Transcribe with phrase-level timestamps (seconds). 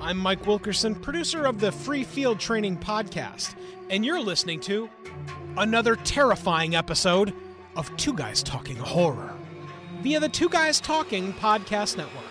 [0.00, 3.54] I'm Mike Wilkerson, producer of the Free Field Training Podcast,
[3.90, 4.88] and you're listening to
[5.56, 7.32] another terrifying episode
[7.76, 9.32] of Two Guys Talking Horror
[10.02, 12.24] via the Two Guys Talking Podcast Network.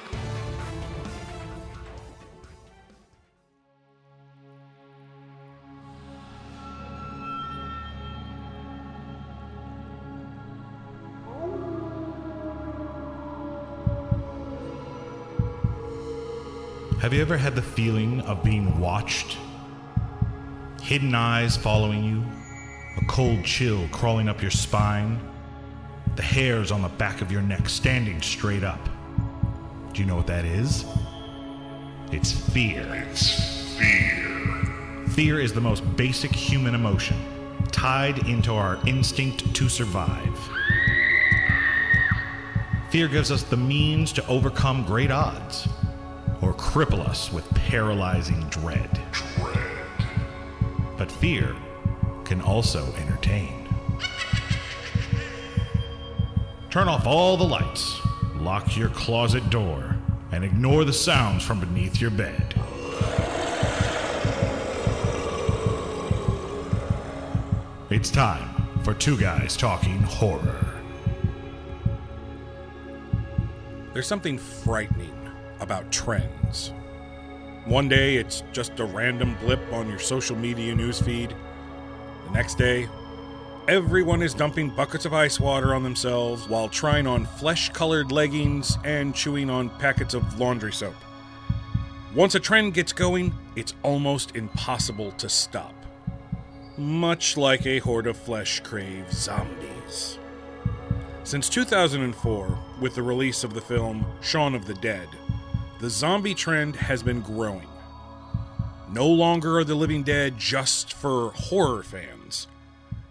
[17.16, 19.38] You ever had the feeling of being watched?
[20.82, 22.26] Hidden eyes following you,
[23.02, 25.18] a cold chill crawling up your spine,
[26.18, 28.90] the hairs on the back of your neck standing straight up.
[29.94, 30.84] Do you know what that is?
[32.12, 32.86] It's fear.
[33.10, 35.06] It's fear.
[35.12, 37.16] Fear is the most basic human emotion,
[37.72, 40.38] tied into our instinct to survive.
[42.90, 45.66] Fear gives us the means to overcome great odds,
[46.58, 49.02] cripple us with paralyzing dread.
[49.12, 49.72] Dread.
[50.98, 51.56] But fear
[52.24, 53.68] can also entertain.
[56.70, 58.00] Turn off all the lights,
[58.36, 59.96] lock your closet door,
[60.32, 62.54] and ignore the sounds from beneath your bed.
[67.90, 68.50] It's time
[68.84, 70.66] for Two Guys Talking Horror.
[73.94, 75.25] There's something frightening
[75.66, 76.72] about trends.
[77.66, 81.34] One day it's just a random blip on your social media newsfeed.
[82.28, 82.88] The next day,
[83.68, 88.78] everyone is dumping buckets of ice water on themselves while trying on flesh colored leggings
[88.84, 90.94] and chewing on packets of laundry soap.
[92.14, 95.74] Once a trend gets going, it's almost impossible to stop.
[96.78, 100.20] Much like a horde of flesh craves zombies.
[101.24, 105.08] Since 2004, with the release of the film Shaun of the Dead,
[105.86, 107.68] the zombie trend has been growing.
[108.90, 112.48] No longer are the living dead just for horror fans.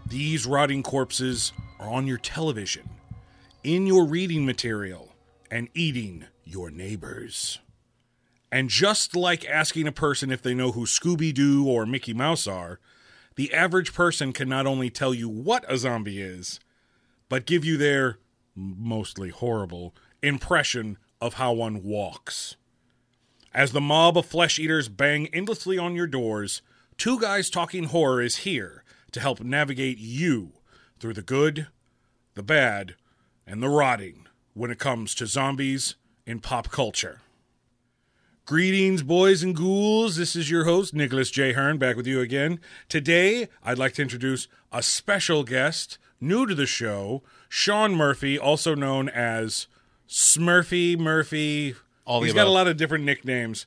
[0.05, 2.91] These rotting corpses are on your television,
[3.63, 5.15] in your reading material,
[5.53, 7.61] and eating your neighbors.
[8.51, 12.49] And just like asking a person if they know who Scooby Doo or Mickey Mouse
[12.49, 12.81] are,
[13.37, 16.59] the average person can not only tell you what a zombie is,
[17.29, 18.19] but give you their
[18.57, 22.57] mostly horrible impression of how one walks.
[23.55, 26.61] As the mob of flesh eaters bang endlessly on your doors,
[26.99, 28.83] Two Guys Talking Horror is here
[29.13, 30.55] to help navigate you
[30.99, 31.69] through the good,
[32.35, 32.97] the bad,
[33.47, 35.95] and the rotting when it comes to zombies
[36.27, 37.21] in pop culture.
[38.45, 40.17] Greetings, boys and ghouls.
[40.17, 41.53] This is your host, Nicholas J.
[41.53, 42.59] Hearn, back with you again.
[42.89, 48.75] Today, I'd like to introduce a special guest, new to the show, Sean Murphy, also
[48.75, 49.69] known as
[50.09, 51.77] Smurfy Murphy.
[52.05, 53.67] All He's got a lot of different nicknames.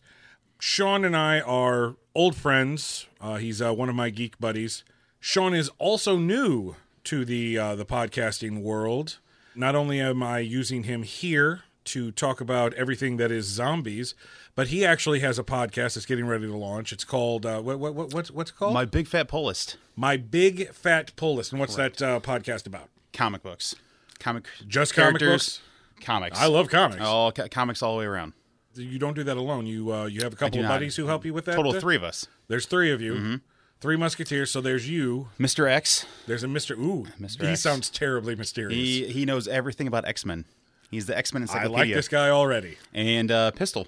[0.60, 3.08] Sean and I are old friends.
[3.22, 4.84] Uh, he's uh, one of my geek buddies.
[5.20, 6.76] Sean is also new
[7.06, 9.20] to the uh, the podcasting world.
[9.56, 14.14] Not only am I using him here to talk about everything that is zombies,
[14.56, 16.92] but he actually has a podcast that's getting ready to launch.
[16.92, 18.74] It's called uh, what, what, what what's what's it called?
[18.74, 19.78] My big fat pull list.
[20.00, 21.52] My Big Fat Pull List.
[21.52, 22.90] And what's that uh, podcast about?
[23.14, 23.76] Comic books.
[24.20, 25.60] Comic Just comic characters.
[26.02, 26.40] Comics.
[26.40, 27.02] I love comics.
[27.02, 28.34] all co- comics all the way around.
[28.76, 29.66] You don't do that alone.
[29.66, 30.76] You uh, you have a couple do of not.
[30.76, 31.56] buddies who help you with that.
[31.56, 32.28] Total Uh, three of us.
[32.48, 33.14] There's three of you.
[33.16, 33.36] Mm-hmm.
[33.80, 34.52] Three musketeers.
[34.52, 35.30] So there's you.
[35.40, 35.70] Mr.
[35.70, 36.06] X.
[36.28, 36.76] There's a Mister.
[36.76, 37.42] Ooh, Mr.
[37.42, 37.62] He X.
[37.62, 38.74] sounds terribly mysterious.
[38.74, 40.46] He he knows everything about X Men.
[40.92, 41.78] He's the X Men I encyclopedia.
[41.78, 42.78] like this guy already.
[42.94, 43.88] And uh, Pistol.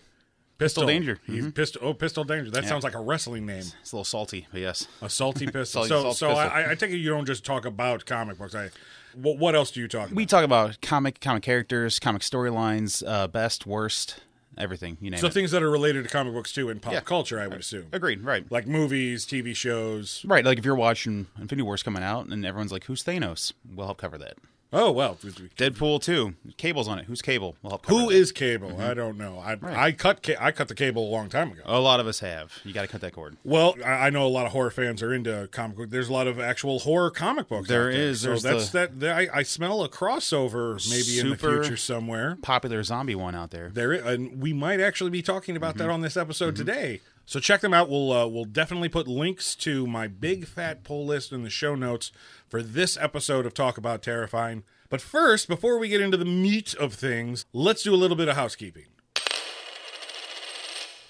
[0.58, 1.16] Pistol, Danger.
[1.24, 1.34] Mm-hmm.
[1.36, 1.82] He's pistol.
[1.86, 2.52] Oh, Pistol Danger.
[2.52, 3.60] That sounds like a wrestling name.
[3.82, 4.90] It's a little salty, but yes.
[5.02, 5.86] A salty pistol.
[5.86, 6.38] Salty- so, salty so pistol.
[6.54, 8.54] I, I take it you don't just talk about comic books.
[8.56, 8.70] I,
[9.16, 10.16] what, what else do you talk about?
[10.16, 14.22] We talk about comic comic characters, comic storylines, uh, best, worst,
[14.58, 14.98] everything.
[15.02, 15.34] You name so it.
[15.34, 17.00] things that are related to comic books too in pop Yeah.
[17.02, 17.88] culture, I would assume.
[17.92, 18.22] Agreed.
[18.24, 18.50] Right.
[18.52, 20.24] Like movies, TV shows.
[20.26, 20.44] Right.
[20.46, 23.98] Like if you're watching Infinity War's coming out and everyone's like, "Who's Thanos?" We'll help
[24.00, 24.38] cover that.
[24.72, 26.36] Oh well, Deadpool two.
[26.58, 27.06] Cable's on it.
[27.06, 27.56] Who's Cable?
[27.64, 27.82] We'll.
[27.88, 28.16] Who that.
[28.16, 28.80] is Cable?
[28.80, 29.40] I don't know.
[29.40, 31.62] I I cut ca- I cut the cable a long time ago.
[31.66, 32.54] A lot of us have.
[32.64, 33.38] You got to cut that cord.
[33.44, 35.90] Well, I I know a lot of horror fans are into comic book.
[35.90, 37.68] There's a lot of actual horror comic books.
[37.68, 38.00] There out there.
[38.02, 38.22] is.
[38.22, 39.18] So that's the- that.
[39.18, 42.38] I, I smell a crossover maybe in the future somewhere.
[42.44, 43.70] Popular zombie one out there.
[43.74, 45.78] There, and we might actually be talking about Mm-hmm.
[45.80, 47.02] that on this episode today.
[47.30, 47.92] So check them out.
[47.92, 51.76] We'll uh, we'll definitely put links to my big fat pull list in the show
[51.76, 52.12] notes
[52.48, 54.64] for this episode of Talk About Terrifying.
[54.90, 58.30] But first, before we get into the meat of things, let's do a little bit
[58.30, 58.88] of housekeeping.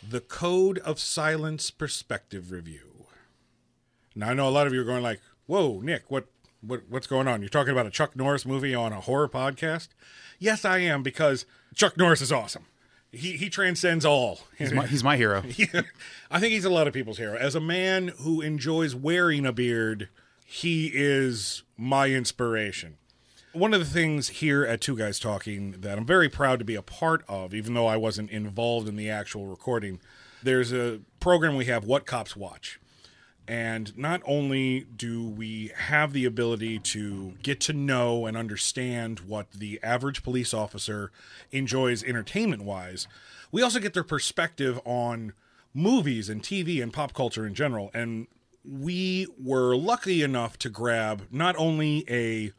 [0.05, 3.05] The Code of Silence Perspective Review.
[4.13, 6.25] Now I know a lot of you are going like, "Whoa, Nick, what
[6.59, 7.41] what what's going on?
[7.41, 9.87] You're talking about a Chuck Norris movie on a horror podcast?"
[10.37, 11.45] Yes, I am because
[11.75, 12.65] Chuck Norris is awesome.
[13.11, 14.41] He he transcends all.
[14.57, 15.41] He's my, he's my hero.
[16.31, 17.35] I think he's a lot of people's hero.
[17.35, 20.09] As a man who enjoys wearing a beard,
[20.45, 22.97] he is my inspiration.
[23.51, 26.75] One of the things here at Two Guys Talking that I'm very proud to be
[26.75, 29.99] a part of, even though I wasn't involved in the actual recording,
[30.43, 32.79] there's a program we have, What Cops Watch.
[33.49, 39.49] And not only do we have the ability to get to know and understand what
[39.49, 41.11] the average police officer
[41.51, 43.07] enjoys entertainment wise,
[43.51, 45.33] we also get their perspective on
[45.73, 47.89] movies and TV and pop culture in general.
[47.91, 48.27] And
[48.63, 52.51] we were lucky enough to grab not only a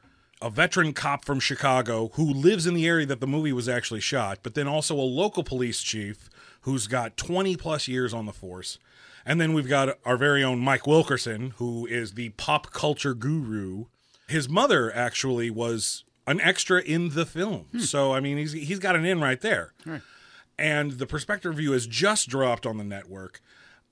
[0.42, 4.00] a veteran cop from Chicago who lives in the area that the movie was actually
[4.00, 6.30] shot, but then also a local police chief
[6.62, 8.78] who's got 20 plus years on the force.
[9.26, 13.86] And then we've got our very own Mike Wilkerson, who is the pop culture guru.
[14.28, 17.66] His mother actually was an extra in the film.
[17.72, 17.78] Hmm.
[17.80, 19.74] So, I mean, he's, he's got an in right there.
[20.58, 23.40] And the perspective review has just dropped on the network.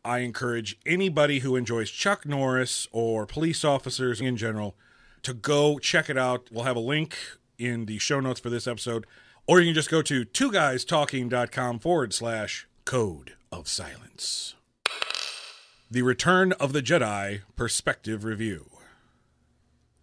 [0.05, 4.77] I encourage anybody who enjoys Chuck Norris or police officers in general
[5.23, 6.49] to go check it out.
[6.53, 7.17] We'll have a link
[7.59, 9.07] in the show notes for this episode,
[9.47, 14.55] or you can just go to two guys talking.com forward slash code of silence.
[15.91, 18.69] The Return of the Jedi Perspective Review.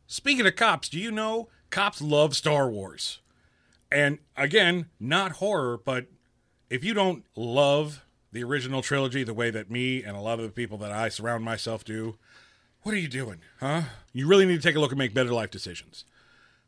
[0.08, 3.20] Speaking of cops, do you know cops love Star Wars?
[3.92, 6.08] And again, not horror, but
[6.72, 10.46] if you don't love the original trilogy the way that me and a lot of
[10.46, 12.18] the people that I surround myself do,
[12.81, 13.42] what are you doing?
[13.60, 13.84] Huh?
[14.12, 16.04] You really need to take a look and make better life decisions.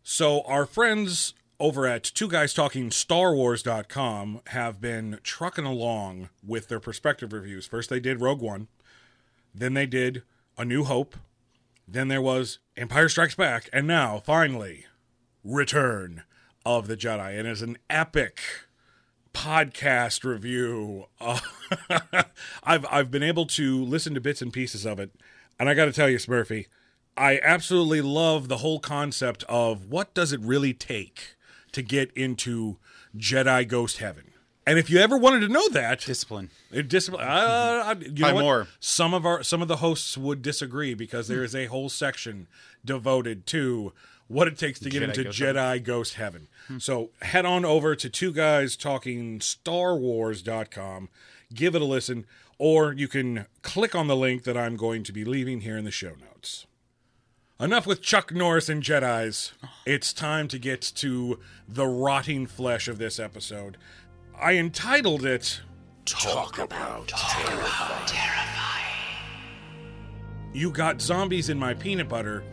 [0.03, 6.67] So, our friends over at Two Guys Talking Star Wars.com have been trucking along with
[6.67, 7.65] their perspective reviews.
[7.65, 8.67] First, they did Rogue One,
[9.57, 10.23] then, they did
[10.57, 11.15] A New Hope,
[11.87, 14.85] then there was Empire Strikes Back, and now, finally,
[15.43, 16.23] Return
[16.65, 17.37] of the Jedi.
[17.37, 18.39] And it's an epic
[19.33, 21.05] podcast review.
[21.21, 21.39] Uh,
[22.63, 25.11] I've I've been able to listen to bits and pieces of it,
[25.59, 26.65] and I got to tell you, Smurfy,
[27.15, 31.35] I absolutely love the whole concept of what does it really take
[31.71, 32.77] to get into
[33.15, 34.33] Jedi Ghost Heaven.
[34.67, 36.49] And if you ever wanted to know that, Discipline.
[36.87, 37.25] discipline.
[37.25, 38.41] Uh, you know what?
[38.41, 38.67] more.
[38.81, 42.47] Some of our some of the hosts would disagree because there is a whole section
[42.83, 43.93] devoted to
[44.27, 46.47] what it takes to get Jedi into Ghost Jedi Ghost Heaven.
[46.79, 51.07] So head on over to two guys talking Star Wars.com,
[51.53, 52.25] give it a listen,
[52.57, 55.85] or you can click on the link that I'm going to be leaving here in
[55.85, 56.65] the show notes.
[57.59, 59.53] Enough with Chuck Norris and Jedi's.
[59.85, 63.77] It's time to get to the rotting flesh of this episode.
[64.39, 65.61] I entitled it
[66.05, 68.83] Talk about about Terrifying.
[70.53, 72.43] You Got Zombies in My Peanut Butter.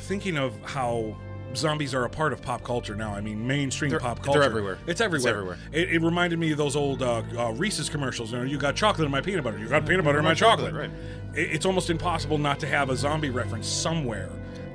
[0.00, 1.16] Thinking of how
[1.54, 3.14] zombies are a part of pop culture now.
[3.14, 4.42] I mean, mainstream They're- pop they're culture.
[4.42, 4.78] everywhere.
[4.86, 5.16] It's everywhere.
[5.18, 5.58] It's everywhere.
[5.72, 8.32] It, it reminded me of those old uh, uh, Reese's commercials.
[8.32, 9.58] You know, you got chocolate in my peanut butter.
[9.58, 10.74] You got peanut butter in my chocolate.
[10.74, 10.90] right.
[11.34, 14.30] It, it's almost impossible not to have a zombie reference somewhere,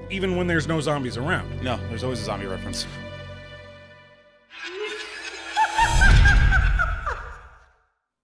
[0.10, 1.62] even when there's no zombies around.
[1.62, 2.88] No, there's always a zombie reference.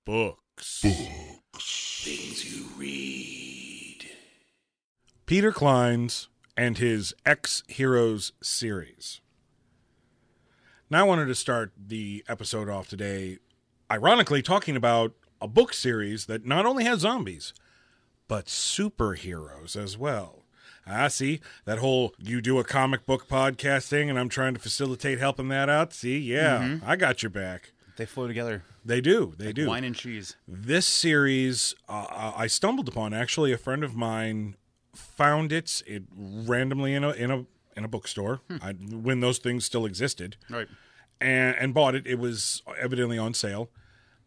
[0.06, 0.82] Books.
[0.84, 2.02] Books.
[2.06, 4.06] Things you read.
[5.26, 9.22] Peter Clines and his Ex Heroes series.
[10.92, 13.40] Now, I wanted to start the episode off today,
[13.90, 17.52] ironically, talking about a book series that not only has zombies,
[18.28, 20.44] but superheroes as well.
[20.86, 24.60] I see that whole you do a comic book podcast thing, and I'm trying to
[24.60, 25.94] facilitate helping that out.
[25.94, 26.88] See, yeah, mm-hmm.
[26.88, 27.72] I got your back.
[27.98, 28.64] They flow together.
[28.84, 29.34] They do.
[29.38, 29.68] They do.
[29.68, 30.36] Wine and cheese.
[30.48, 33.14] This series, uh, I stumbled upon.
[33.14, 34.56] Actually, a friend of mine
[34.94, 37.46] found it, it randomly in a in a
[37.78, 40.68] in a bookstore I, when those things still existed, Right.
[41.22, 42.06] and and bought it.
[42.06, 43.70] It was evidently on sale.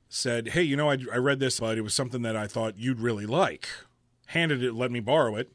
[0.09, 2.79] Said, "Hey, you know, I, I read this, but it was something that I thought
[2.79, 3.69] you'd really like."
[4.29, 5.53] Handed it, let me borrow it.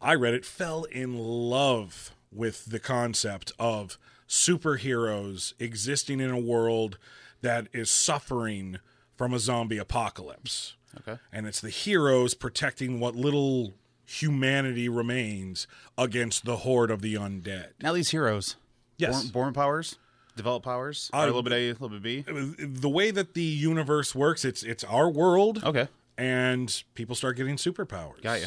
[0.00, 3.96] I read it, fell in love with the concept of
[4.28, 6.98] superheroes existing in a world
[7.44, 8.78] that is suffering
[9.16, 10.74] from a zombie apocalypse.
[10.98, 11.18] Okay.
[11.32, 13.74] And it's the heroes protecting what little
[14.06, 15.66] humanity remains
[15.98, 17.68] against the horde of the undead.
[17.82, 18.56] Now these heroes.
[18.96, 19.22] Yes.
[19.24, 19.96] Born, born powers,
[20.36, 21.10] develop powers.
[21.12, 22.24] Uh, a little bit A, a little bit B.
[22.58, 25.62] The way that the universe works, it's it's our world.
[25.64, 25.88] Okay.
[26.16, 28.22] and people start getting superpowers.
[28.22, 28.46] Got ya.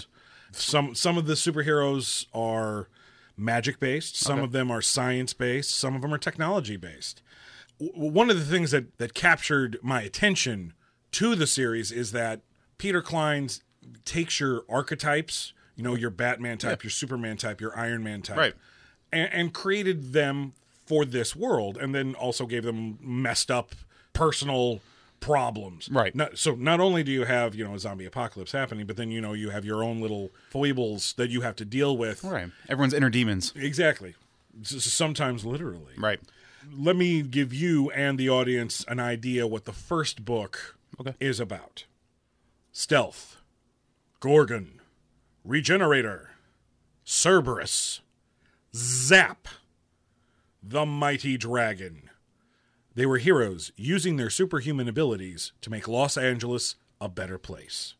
[0.53, 2.87] Some some of the superheroes are
[3.35, 4.15] magic based.
[4.15, 4.45] Some Okay.
[4.45, 5.71] of them are science based.
[5.71, 7.21] Some of them are technology based.
[7.79, 10.73] One of the things that that captured my attention
[11.11, 12.41] to the series is that
[12.77, 13.61] Peter Clines
[14.03, 18.37] takes your archetypes, you know, your Batman type, your Superman type, your Iron Man type,
[18.37, 18.53] Right.
[19.11, 20.53] and, and created them
[20.85, 23.75] for this world, and then also gave them messed up
[24.13, 24.79] personal
[25.19, 25.89] problems.
[25.91, 26.15] Right.
[26.15, 29.11] Not, so not only do you have you know a zombie apocalypse happening, but then
[29.11, 32.23] you know you have your own little foibles that you have to deal with.
[32.23, 32.49] Right.
[32.69, 33.53] Everyone's inner demons.
[33.55, 34.15] Exactly.
[34.63, 35.93] Sometimes literally.
[35.97, 36.19] Right.
[36.75, 41.13] Let me give you and the audience an idea what the first book Okay.
[41.19, 41.85] is about.
[42.71, 43.37] Stealth,
[44.19, 44.81] Gorgon,
[45.43, 46.31] Regenerator,
[47.03, 48.01] Cerberus,
[48.75, 49.47] Zap,
[50.61, 52.09] the Mighty Dragon.
[52.95, 57.93] They were heroes using their superhuman abilities to make Los Angeles a better place.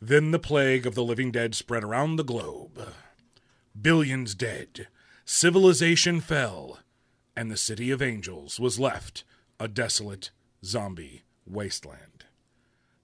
[0.00, 2.92] Then the plague of the living dead spread around the globe.
[3.80, 4.88] Billions dead,
[5.24, 6.78] civilization fell,
[7.36, 9.24] and the city of angels was left
[9.60, 10.30] a desolate
[10.64, 12.24] zombie wasteland.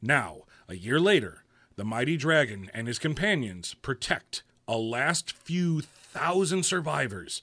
[0.00, 1.44] Now, a year later,
[1.76, 7.42] the mighty dragon and his companions protect a last few thousand survivors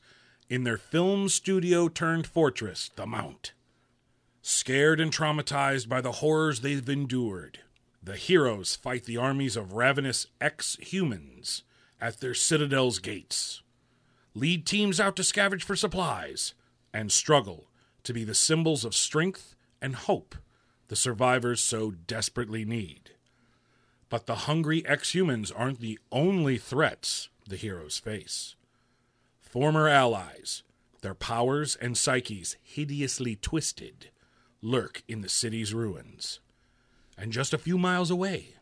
[0.50, 3.54] in their film studio turned fortress, the Mount.
[4.42, 7.60] Scared and traumatized by the horrors they've endured,
[8.02, 11.64] the heroes fight the armies of ravenous ex humans
[12.02, 13.62] at their citadel's gates,
[14.34, 16.54] lead teams out to scavenge for supplies,
[16.94, 17.70] and struggle
[18.04, 20.36] to be the symbols of strength and hope
[20.88, 23.12] the survivors so desperately need.
[24.10, 28.56] But the hungry ex humans aren't the only threats the heroes face.
[29.40, 30.64] Former allies,
[31.02, 34.10] their powers and psyches hideously twisted,
[34.62, 36.40] lurk in the city's ruins.
[37.18, 38.56] And just a few miles away,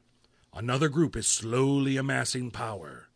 [0.53, 3.07] another group is slowly amassing power,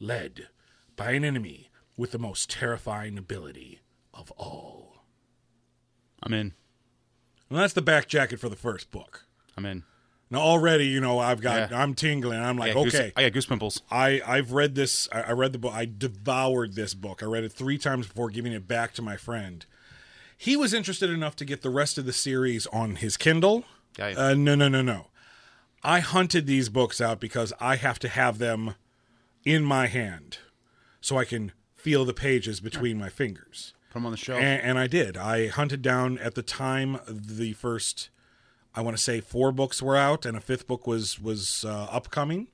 [0.00, 0.48] led
[0.96, 3.81] by an enemy with the most terrifying ability
[4.14, 5.04] of all.
[6.22, 6.52] I'm in.
[7.50, 9.26] And that's the back jacket for the first book.
[9.56, 9.84] I'm in.
[10.30, 11.82] Now already, you know, I've got Yeah.
[11.82, 12.40] I'm tingling.
[12.40, 13.12] I'm I like, goose- okay.
[13.16, 13.82] I got goose pimples.
[13.90, 15.08] I I've read this.
[15.12, 15.74] I, I read the book.
[15.74, 17.22] I devoured this book.
[17.22, 19.66] I read it three times before giving it back to my friend.
[20.38, 23.64] He was interested enough to get the rest of the series on his Kindle.
[23.98, 24.04] You.
[24.16, 25.08] Uh, no, no, no, no.
[25.84, 28.74] I hunted these books out because I have to have them
[29.44, 30.38] in my hand
[31.00, 33.74] so I can feel the pages between my fingers.
[33.92, 34.40] Put them on the shelf.
[34.40, 35.18] And, and I did.
[35.18, 38.08] I hunted down at the time the first,
[38.74, 41.88] I want to say four books were out, and a fifth book was was uh,
[41.90, 42.46] upcoming.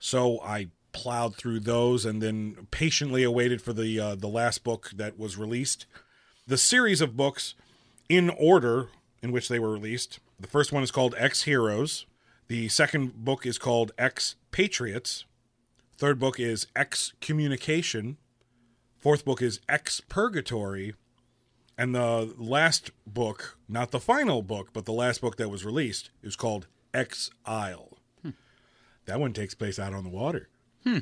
[0.00, 4.90] So I plowed through those, and then patiently awaited for the uh, the last book
[4.96, 5.86] that was released.
[6.48, 7.54] The series of books,
[8.08, 8.88] in order
[9.22, 10.18] in which they were released.
[10.40, 12.06] The first one is called Ex Heroes.
[12.48, 15.24] The second book is called Ex Patriots.
[15.98, 18.16] Third book is Ex Communication.
[19.00, 20.94] Fourth book is Ex Purgatory.
[21.78, 26.10] And the last book, not the final book, but the last book that was released,
[26.22, 27.96] is called Ex Isle.
[29.06, 30.48] That one takes place out on the water.
[30.86, 31.00] Uh,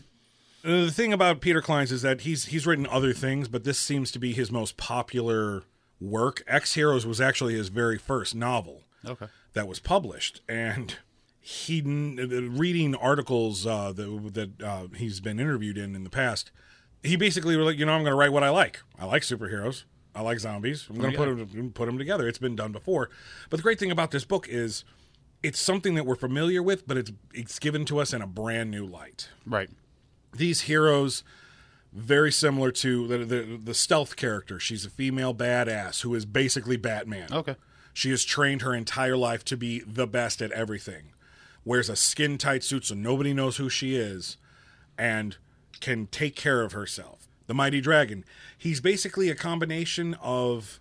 [0.62, 4.10] The thing about Peter Clines is that he's he's written other things, but this seems
[4.12, 5.64] to be his most popular
[6.00, 6.42] work.
[6.46, 9.26] Ex Heroes was actually his very first novel okay.
[9.54, 10.96] that was published, and
[11.40, 16.50] he reading articles uh, that that uh, he's been interviewed in in the past.
[17.02, 18.80] He basically was like, you know, I'm going to write what I like.
[18.98, 19.84] I like superheroes.
[20.14, 20.86] I like zombies.
[20.90, 22.26] I'm going to oh, put them put them together.
[22.26, 23.08] It's been done before.
[23.50, 24.84] But the great thing about this book is
[25.42, 28.70] it's something that we're familiar with, but it's it's given to us in a brand
[28.72, 29.70] new light Right.
[30.32, 31.22] these heroes
[31.92, 36.76] very similar to the, the the stealth character she's a female badass who is basically
[36.76, 37.56] batman Okay.
[37.94, 41.12] she has trained her entire life to be the best at everything
[41.64, 44.36] wears a skin tight suit so nobody knows who she is
[44.98, 45.38] and
[45.80, 48.24] can take care of herself the mighty dragon
[48.56, 50.80] he's basically a combination of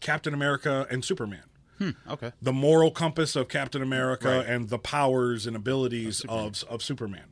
[0.00, 1.42] captain america and superman
[1.78, 2.32] hmm, Okay.
[2.42, 7.24] the moral compass of Captain America and the powers and abilities of, of Superman.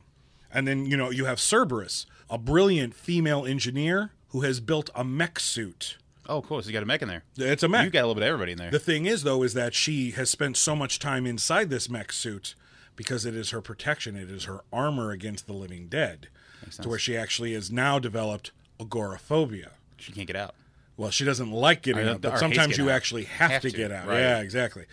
[0.51, 5.05] And then, you know, you have Cerberus, a brilliant female engineer who has built a
[5.05, 5.99] mech suit.
[6.27, 6.63] Oh, cool.
[6.63, 7.25] So you got a mech in there.
[7.37, 7.85] It's a mech.
[7.85, 8.71] You got a little bit of everybody in there.
[8.71, 12.11] the thing is, though, is that she has spent so much time inside this mech
[12.11, 12.55] suit
[12.97, 16.29] because it is her protection, it is her armor against the living dead,
[16.77, 19.73] to where she actually has now developed agoraphobia.
[19.97, 20.55] she can't get out.
[20.97, 22.97] Well, she doesn't like getting out, but sometimes you out.
[22.97, 24.09] actually have, Have to, to, get out.
[24.09, 24.19] right.
[24.19, 24.87] Yeah, exactly.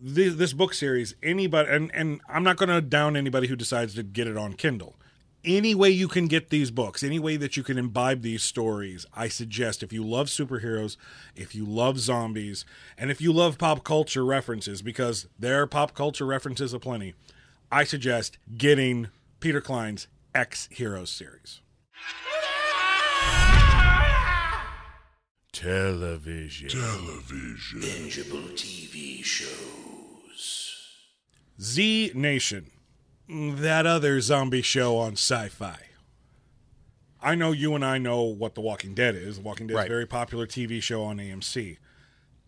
[0.00, 3.94] This, this book series, anybody, and, and I'm not going to down anybody who decides
[3.96, 4.94] to get it on Kindle.
[5.44, 9.06] Any way you can get these books, any way that you can imbibe these stories,
[9.14, 10.96] I suggest if you love superheroes,
[11.34, 12.64] if you love zombies,
[12.96, 17.14] and if you love pop culture references, because there are pop culture references aplenty,
[17.72, 19.08] I suggest getting
[19.40, 21.60] Peter Clines Ex Heroes series.
[25.52, 26.70] Television.
[27.80, 30.76] Bingeable TV shows.
[31.60, 32.70] Z Nation.
[33.28, 35.76] That other zombie show on sci fi.
[37.22, 39.36] I know you and I know what The Walking Dead is.
[39.36, 39.86] The Walking Dead is Right.
[39.86, 41.78] a very popular TV show on AMC.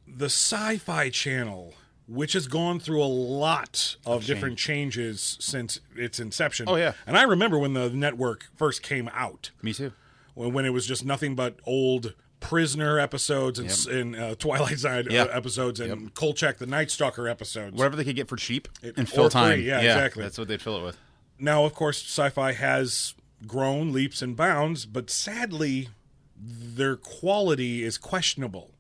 [0.05, 1.75] the Sci-Fi Channel,
[2.09, 6.66] which has gone through a lot of different changes since its inception.
[6.68, 6.92] Oh, yeah.
[7.06, 9.92] and I remember when the network first came out, Me too.
[10.35, 14.78] when, when it was just nothing but old prisoner episodes and, s and uh, Twilight
[14.78, 15.30] Zone uh, Yep.
[15.32, 17.76] episodes and Kolchak the Night Stalker episodes.
[17.76, 19.61] Whatever they could get for cheap It- and fill free, time.
[19.62, 20.25] yeah, exactly.
[20.25, 20.99] That's what they'd fill it with.
[21.38, 23.14] now, of course, sci-fi has
[23.47, 25.88] grown leaps and bounds, but sadly,
[26.37, 28.71] their quality is questionable.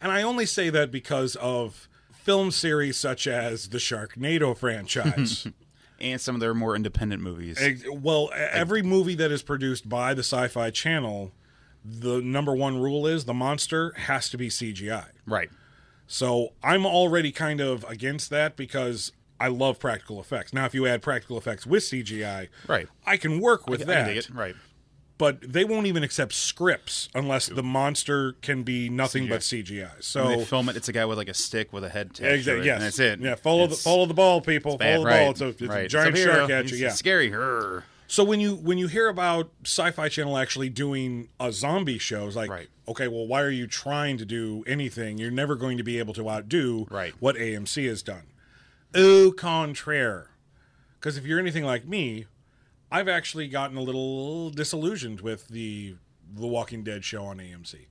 [0.00, 1.88] And I only say that because of
[2.22, 5.46] film series such as the Sharknado franchise.
[6.02, 7.60] And some of their more independent movies.
[7.86, 11.30] Well, every movie that is produced by the Sci-Fi Channel,
[11.84, 15.08] the number one rule is the monster has to be CGI.
[15.26, 15.50] right.
[16.06, 20.54] So I'm already kind of against that because I love practical effects.
[20.54, 22.88] Now, if you add practical effects with CGI, Right.
[23.04, 24.16] I can work with I that.
[24.16, 24.30] it.
[24.30, 24.56] Right.
[25.20, 29.90] But they won't even accept scripts unless the monster can be nothing but CGI.
[30.02, 32.14] So When they film it, it's a guy with like a stick with a head
[32.14, 32.34] tattoo.
[32.34, 32.64] Exactly.
[32.64, 32.74] Yes.
[32.76, 33.20] And that's it.
[33.20, 33.34] Yeah.
[33.34, 34.78] Follow the follow the ball, people.
[34.78, 35.30] bad, follow the right, ball.
[35.32, 36.78] It's a, it's a giant It's shark at you.
[36.78, 36.88] Yeah.
[36.88, 37.30] Scary.
[37.30, 37.82] Grr.
[38.06, 42.34] So when you when you hear about Sci-Fi Channel actually doing a zombie show, it's
[42.34, 42.68] like, Right.
[42.88, 45.18] okay, well, why are you trying to do anything?
[45.18, 47.12] You're never going to be able to outdo Right.
[47.20, 48.22] what AMC has done.
[48.96, 50.30] Au contraire,
[50.98, 52.24] because if you're anything like me,
[52.90, 55.96] I've actually gotten a little disillusioned with the
[56.32, 57.86] The Walking Dead show on AMC.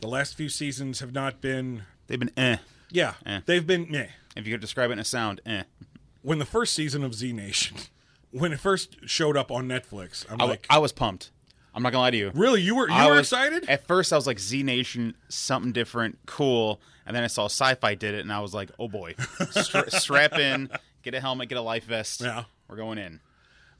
[0.00, 2.56] The last few seasons have not been, They've been eh.
[2.90, 3.40] yeah, Eh.
[3.46, 4.06] they've been meh.
[4.36, 5.64] If you could describe it in a sound, eh.
[6.22, 7.76] When the first season of Z Nation,
[8.30, 11.30] when it first showed up on Netflix, I'm I, like, I was pumped.
[11.72, 12.32] I'm not gonna lie to you.
[12.34, 13.68] really, you were you I were was- excited?
[13.68, 16.80] At first, I was like, Z Nation, something different, cool.
[17.06, 19.14] And then I saw Sci Fi did it, and I was like, oh boy.
[19.50, 20.70] Stra- strap in,
[21.02, 22.20] get a helmet, get a life vest.
[22.22, 22.44] Yeah.
[22.68, 23.20] We're going in.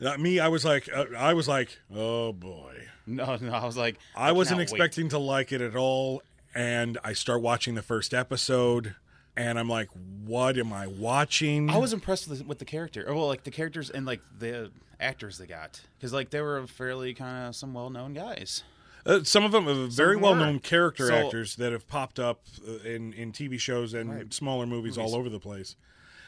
[0.04, 2.84] Uh, me, I was like, uh, I was like, oh boy.
[3.06, 4.80] No, no, I was like, I wasn't cannot wait.
[4.80, 6.22] expecting to like it at all,
[6.54, 8.94] and I start watching the first episode,
[9.36, 9.88] and I'm like,
[10.24, 11.70] what am I watching?
[11.70, 13.06] I was impressed with the, with the character.
[13.08, 16.66] Or, well, like the characters and like the actors they got, because like they were
[16.66, 18.62] fairly kind of some well known guys.
[19.06, 22.42] Uh, some of them are very well known character So- actors that have popped up
[22.66, 25.74] uh, in in TV shows and smaller movies, all over the place.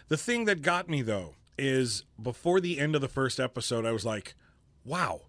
[0.09, 3.93] The thing that got me though is before the end of the first episode, I
[3.93, 4.35] was like,
[4.85, 5.23] wow,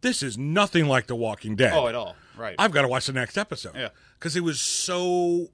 [0.00, 1.72] this is nothing like The Walking Dead.
[1.74, 2.54] Oh, at all, right?
[2.58, 3.74] I've got to watch the next episode.
[3.74, 3.88] Yeah.
[4.18, 5.48] Because it was so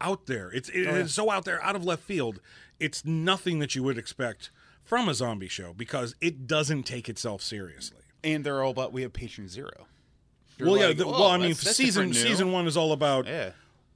[0.00, 0.50] out there.
[0.52, 2.40] It's it oh, is so out there, out of left field.
[2.78, 4.50] It's nothing that you would expect
[4.84, 8.02] from a zombie show because it doesn't take itself seriously.
[8.22, 9.86] and they're all about we have patient zero.
[10.58, 10.92] You're well, yeah.
[10.92, 13.50] The, well, I mean, season season one is all about Yeah.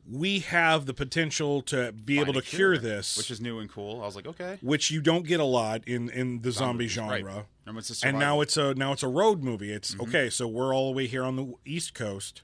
[0.09, 3.71] We have the potential to be Find able to cure, this, which is new and
[3.71, 4.03] cool.
[4.03, 4.59] I was like, okay.
[4.61, 7.23] which you don't get a lot in in the zombie movies, genre.
[7.23, 7.45] right.
[7.67, 9.73] And it's a and now it's a now it's a road movie.
[9.73, 10.03] It's mm-hmm.
[10.03, 10.31] okay.
[10.31, 12.43] So we're all the way here on the East Coast.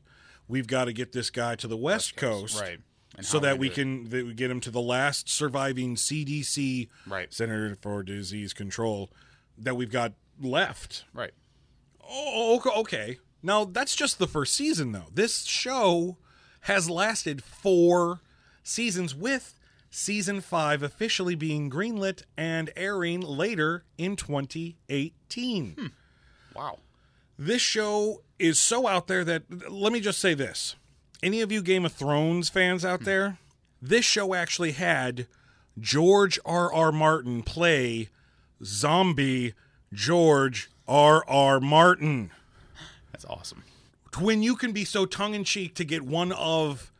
[0.48, 2.78] We've got to get this guy to the West, Coast, right.
[3.16, 3.74] And so that we we do it.
[3.74, 7.32] can that we get him to the last surviving CDC, Right.
[7.32, 9.10] Center for Disease Control,
[9.58, 11.04] that we've got left.
[11.12, 11.32] right.
[12.08, 13.18] Oh, okay, okay.
[13.42, 15.06] Now that's just the first season, though.
[15.12, 16.18] This show
[16.66, 18.20] has lasted four
[18.64, 19.54] seasons, with
[19.88, 25.74] season five officially being greenlit and airing later in 2018.
[25.78, 25.86] Hmm.
[26.56, 26.78] Wow.
[27.38, 30.74] This show is so out there that let me just say this:
[31.22, 33.04] any of you Game of Thrones fans out hmm.
[33.04, 33.38] there,
[33.80, 35.28] this show actually had
[35.78, 36.72] George R.
[36.72, 36.90] R.
[36.90, 38.08] Martin play
[38.64, 39.54] zombie
[39.92, 41.22] George R.
[41.28, 41.60] R.
[41.60, 42.32] Martin
[43.12, 43.62] That's awesome.
[44.20, 46.92] When you can be so tongue in cheek to get one of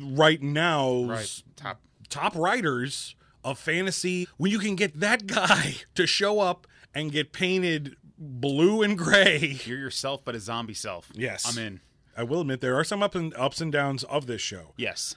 [0.00, 1.42] right now's Right.
[1.56, 1.80] Top.
[2.08, 7.32] top writers of fantasy, when you can get that guy to show up and get
[7.32, 9.58] painted blue and gray.
[9.64, 11.10] You're yourself, but a zombie self.
[11.14, 11.44] Yes.
[11.46, 11.80] I'm in.
[12.16, 14.72] I will admit there are some up and ups and downs of this show.
[14.76, 15.14] Yes.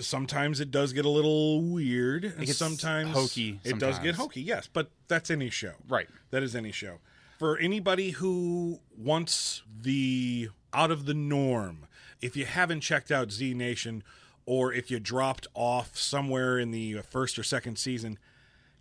[0.00, 4.66] Sometimes it does get a little weird, and sometimes hokey It does get hokey, yes,
[4.72, 5.72] but that's any show.
[5.86, 6.08] Right.
[6.30, 6.98] That is any show.
[7.38, 11.86] For anybody who wants the out of the norm,
[12.20, 14.02] if you haven't checked out Z Nation
[14.46, 18.18] or if you dropped off somewhere in the first or second season,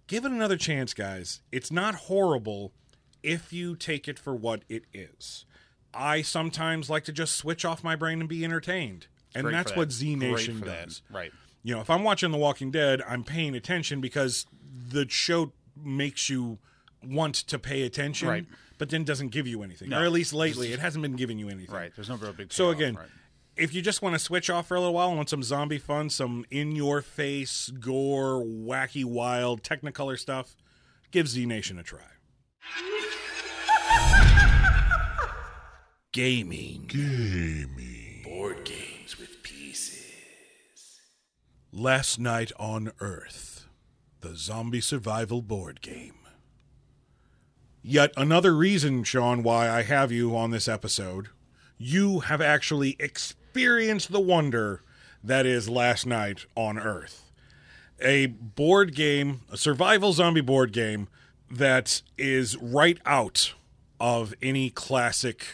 [0.08, 1.42] give it another chance, guys.
[1.52, 2.72] It's not horrible
[3.24, 5.46] if you take it for what it is.
[5.94, 9.08] I sometimes like to just switch off my brain and be entertained.
[9.36, 10.86] And Great that's what Z Nation for that.
[10.86, 11.02] does.
[11.12, 11.32] Right.
[11.64, 14.46] You know, if I'm watching The Walking Dead, I'm paying attention because
[14.90, 15.52] the show
[15.82, 16.58] makes you
[17.04, 18.46] want to pay attention, Right.
[18.82, 19.90] But then doesn't give you anything.
[19.90, 20.02] No.
[20.02, 21.76] Or at least lately, it hasn't been giving you anything.
[21.76, 21.92] Right.
[21.96, 22.52] There's no real big.
[22.52, 23.10] So payoff, again, right.
[23.56, 25.78] if you just want to switch off for a little while and want some zombie
[25.78, 30.56] fun, some in your face, gore, wacky, wild, Technicolor stuff,
[31.12, 32.00] give Z Nation a try.
[36.12, 36.86] Gaming.
[36.88, 38.24] Gaming.
[38.24, 40.12] Board games with pieces.
[41.72, 43.68] Last Night on Earth,
[44.22, 46.16] the zombie survival board game.
[47.84, 51.30] Yet another reason, Sean, why I have you on this episode.
[51.78, 54.82] You have actually experienced the wonder
[55.24, 57.32] that is Last Night on Earth.
[58.00, 61.08] A board game, a survival zombie board game
[61.50, 63.54] that is right out
[64.00, 65.46] of any classic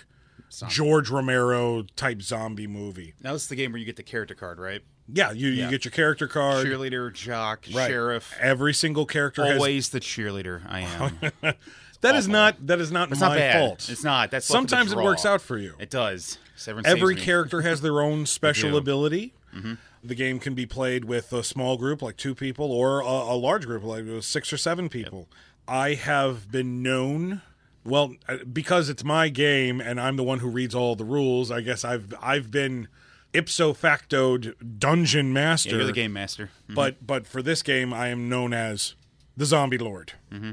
[0.70, 3.14] George Romero type zombie movie.
[3.22, 4.82] Now this is the game where you get the character card, right?
[5.12, 5.66] Yeah, you, Yeah.
[5.66, 6.66] you get your character card.
[6.66, 7.88] Cheerleader, jock, Right.
[7.88, 8.34] sheriff.
[8.40, 10.62] Every single character has Always the cheerleader.
[10.70, 11.54] I am.
[12.02, 12.34] That is awful.
[12.34, 13.90] not that is not It's my not fault.
[13.90, 14.32] It's not.
[14.32, 15.76] That's luck of the Sometimes it works out for you.
[15.80, 16.38] It does.
[16.86, 19.34] Every character has their own special ability.
[19.56, 19.74] Mm-hmm.
[20.04, 23.36] The game can be played with a small group, like two people, or a, a
[23.36, 25.28] large group, like six or seven people.
[25.68, 27.42] I have been known,
[27.84, 31.52] well, uh, because it's my game and I'm the one who reads all the rules.
[31.52, 32.88] I guess I've I've been
[33.34, 35.70] ipso facto dungeon master.
[35.70, 36.52] Yeah, you're the game master.
[36.64, 36.76] Mm-hmm.
[36.76, 38.96] but but for this game, I am known as
[39.36, 40.52] the Zombie Lord mm-hmm.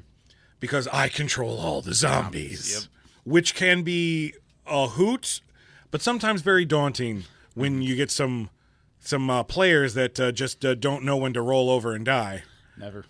[0.64, 2.88] Because I control all the zombies,
[3.22, 4.32] which can be
[4.66, 5.42] a hoot,
[5.90, 8.48] but sometimes very daunting when you get some
[8.98, 12.44] some uh, players that uh, just uh, don't know when to roll over and die.
[12.78, 13.04] Never.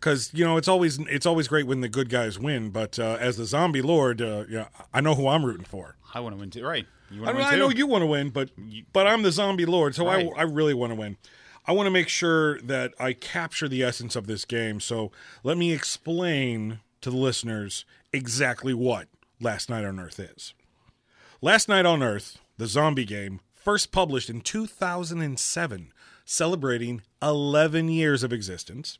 [0.00, 3.16] Because you know it's always it's always great when the good guys win, but uh,
[3.20, 5.94] as the Zombie Lord, uh, yeah, I know who I'm rooting for.
[6.12, 6.64] I want to win too.
[6.64, 6.84] Right.
[7.12, 8.50] You I, want mean, win I know you want to win, but
[8.92, 10.28] but I'm the zombie lord, so Right.
[10.36, 11.16] I I really want to win.
[11.64, 14.80] I want to make sure that I capture the essence of this game.
[14.80, 15.12] So
[15.44, 19.08] let me explain to the listeners exactly what
[19.40, 20.54] Last Night on Earth is.
[21.40, 25.92] Last Night on Earth, the zombie game, first published in 2007,
[26.24, 28.98] celebrating 11 years of existence,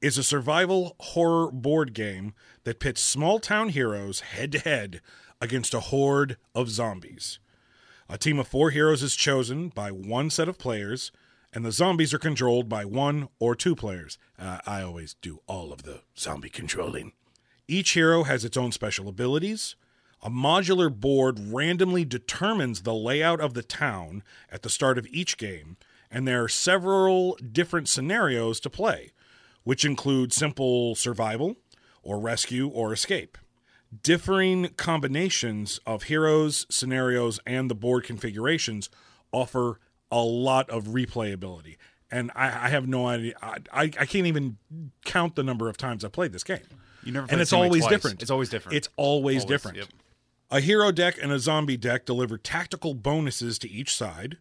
[0.00, 5.00] is a survival horror board game that pits small town heroes head to head
[5.40, 7.38] against a horde of zombies.
[8.08, 11.10] A team of four heroes is chosen by one set of players,
[11.52, 14.18] and the zombies are controlled by one or two players.
[14.38, 17.12] Uh, I always do all of the zombie controlling.
[17.68, 19.76] Each hero has its own special abilities.
[20.22, 25.36] A modular board randomly determines the layout of the town at the start of each
[25.36, 25.76] game,
[26.10, 29.12] and there are several different scenarios to play,
[29.64, 31.56] which include simple survival,
[32.02, 33.38] or rescue, or escape.
[34.02, 38.90] Differing combinations of heroes, scenarios, and the board configurations
[39.32, 41.76] offer a lot of replayability.
[42.10, 43.34] And I, I have no idea.
[43.42, 44.58] I, I, I can't even
[45.04, 46.60] count the number of times I've played this game.
[47.04, 47.26] You never.
[47.30, 47.90] and it's always twice.
[47.90, 48.22] different.
[48.22, 48.76] It's always different.
[48.76, 49.76] It's always, Always, different.
[49.78, 49.88] yep.
[50.50, 54.36] A hero deck and a zombie deck deliver tactical bonuses to each side.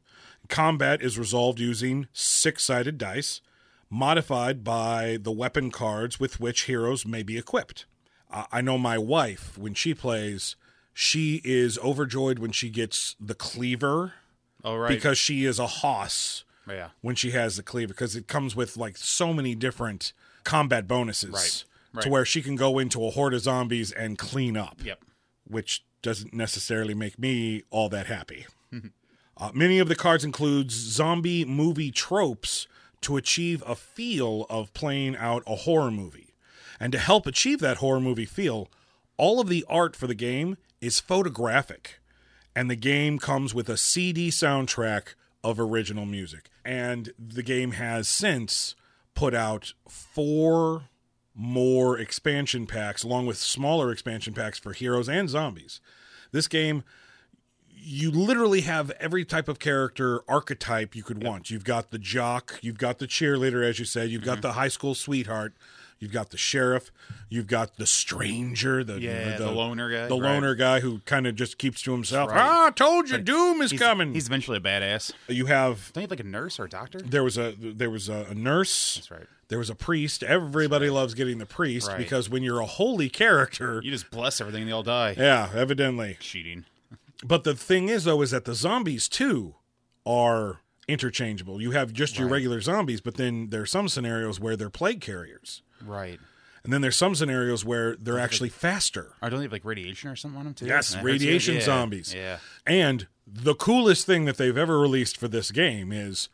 [0.50, 3.41] Combat is resolved using six sided dice,
[3.89, 7.86] modified by the weapon cards with which heroes may be equipped.
[8.30, 10.56] Uh, I know my wife, when she plays,
[10.93, 14.13] she is overjoyed when she gets the cleaver
[14.63, 14.89] Oh right.
[14.89, 16.89] because she is a hoss yeah.
[17.02, 21.32] when she has the cleaver because it comes with like so many different combat bonuses
[21.32, 21.63] Right,
[21.99, 25.04] to where she can go into a horde of zombies and clean up Yep.
[25.47, 28.45] which doesn't necessarily make me all that happy.
[29.38, 32.67] uh, many of the cards include zombie movie tropes
[33.01, 36.34] to achieve a feel of playing out a horror movie.
[36.80, 38.69] And to help achieve that horror movie feel,
[39.17, 41.99] all of the art for the game is photographic.
[42.56, 46.49] And the game comes with a CD soundtrack of original music.
[46.65, 48.75] And the game has since
[49.15, 50.84] put out four
[51.36, 55.80] more expansion packs, along with smaller expansion packs for heroes and zombies.
[56.32, 56.84] This game,
[57.84, 61.50] you literally have every type of character archetype you could want.
[61.50, 64.30] You've got the jock, you've got the cheerleader, as you said, you've Mm-hmm.
[64.30, 65.54] got the high school sweetheart,
[66.00, 66.91] you've got the sheriff,
[67.30, 70.34] you've got the stranger, the Yeah, the loner guy, the right.
[70.34, 72.30] loner guy who kind of just keeps to himself.
[72.30, 72.39] Right.
[72.39, 74.13] Ah, I told you, doom is He's, coming.
[74.13, 75.12] He's eventually a badass.
[75.28, 77.02] you have Don't you have like a nurse or a doctor?
[77.02, 78.96] there was a there was a, a nurse.
[78.96, 79.28] That's right.
[79.51, 80.23] There was a priest.
[80.23, 81.97] Everybody loves getting the priest Right.
[81.97, 85.13] because when you're a holy character, You just bless everything; and they all die.
[85.17, 86.15] yeah, evidently.
[86.21, 86.63] Cheating.
[87.23, 89.55] But the thing is, though, is that the zombies too
[90.07, 91.61] are interchangeable.
[91.61, 92.33] You have just your Right.
[92.33, 96.19] regular zombies, but then there are some scenarios where they're plague carriers, Right.
[96.63, 99.13] and then there's some scenarios where they're actually faster.
[99.21, 100.65] I don't they have like radiation or something on them too?
[100.65, 102.13] Yes, radiation Yeah, zombies.
[102.13, 102.37] Yeah.
[102.65, 106.29] And the coolest thing that they've ever released for this game is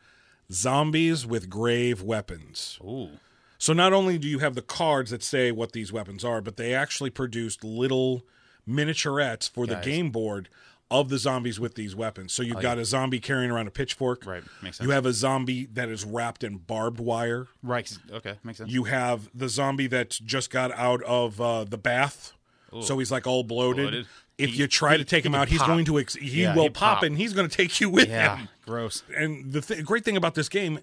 [0.52, 2.78] zombies with grave weapons.
[2.82, 3.10] Ooh.
[3.58, 6.56] So not only do you have the cards that say what these weapons are, but
[6.56, 8.22] they actually produced little
[8.68, 10.48] miniaturettes for the game board
[10.90, 12.32] of the zombies with these weapons.
[12.32, 14.24] So you've got a zombie carrying around a pitchfork.
[14.24, 14.42] Right.
[14.62, 14.86] Makes sense.
[14.86, 17.48] You have a zombie that is wrapped in barbed wire.
[17.62, 17.92] Right.
[18.10, 18.38] Okay.
[18.44, 18.70] Makes sense.
[18.70, 22.32] You have the zombie that just got out of uh, the bath.
[22.82, 23.84] So he's like all bloated.
[23.90, 24.06] Bloated.
[24.38, 25.66] If He- you try to take him out, he's pop.
[25.66, 27.02] going to ex- he Yeah, will pop, pop.
[27.02, 28.36] and he's going to take you with yeah.
[28.38, 29.02] him Gross.
[29.16, 30.78] and the th- great thing about this game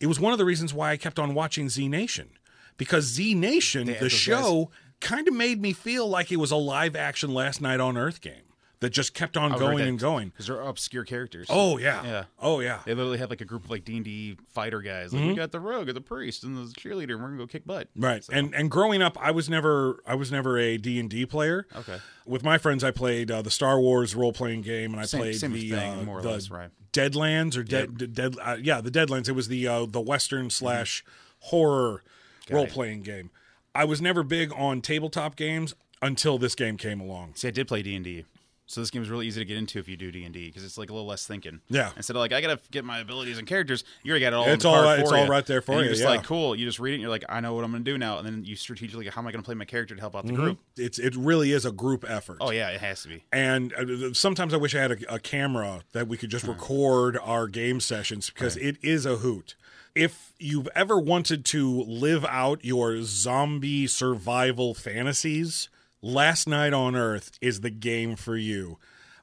[0.00, 2.30] it was one of the reasons why I kept on watching Z Nation
[2.76, 6.96] because Z Nation, the show, kind of made me feel like it was a live
[6.96, 8.42] action Last Night on Earth game
[8.82, 10.28] that just kept on going and going.
[10.28, 11.46] because they're obscure characters.
[11.48, 12.24] Oh yeah, Yeah.
[12.38, 12.80] oh yeah.
[12.84, 15.14] They literally had like a group of like D and D fighter guys.
[15.14, 17.46] Like we got the rogue, and the priest, and the cheerleader, and we're gonna go
[17.46, 17.88] kick butt.
[17.92, 18.04] Mm-hmm.
[18.04, 18.24] Right.
[18.24, 21.66] So- And and growing up I was never I was never a D&D player.
[21.74, 21.98] Okay.
[22.26, 25.36] With my friends I played uh, the Star Wars role-playing game and I Same- played
[25.36, 26.68] same the thing, uh, more or the less, right.
[26.92, 30.50] Deadlands or Dead Dead, Dead uh, yeah, the Deadlands it was the uh, the western
[30.50, 31.02] slash
[31.40, 32.02] horror
[32.50, 33.30] role-playing game.
[33.74, 37.34] I was never big on tabletop games until this game came along.
[37.36, 38.24] See, I did play D and D,
[38.66, 40.46] so this game is really easy to get into if you do D and D
[40.46, 41.60] because it's like a little less thinking.
[41.68, 41.90] Yeah.
[41.96, 44.46] Instead of like I gotta get my abilities and characters, you already got it all.
[44.48, 45.30] It's all for it's all you.
[45.30, 46.10] right there for And you, You're just yeah.
[46.10, 46.56] like cool.
[46.56, 46.94] You just read it.
[46.94, 49.20] and You're like, I know what I'm gonna do now, and then you strategically, how
[49.20, 50.58] am I gonna play my character to help out the group?
[50.76, 52.38] It's it really is a group effort.
[52.40, 53.24] Oh yeah, it has to be.
[53.32, 57.18] and uh, sometimes I wish I had a, a camera that we could just record
[57.22, 59.54] our game sessions because it is a hoot.
[59.94, 65.68] If you've ever wanted to live out your zombie survival fantasies,
[66.04, 68.78] Last Night on Earth is the game for you.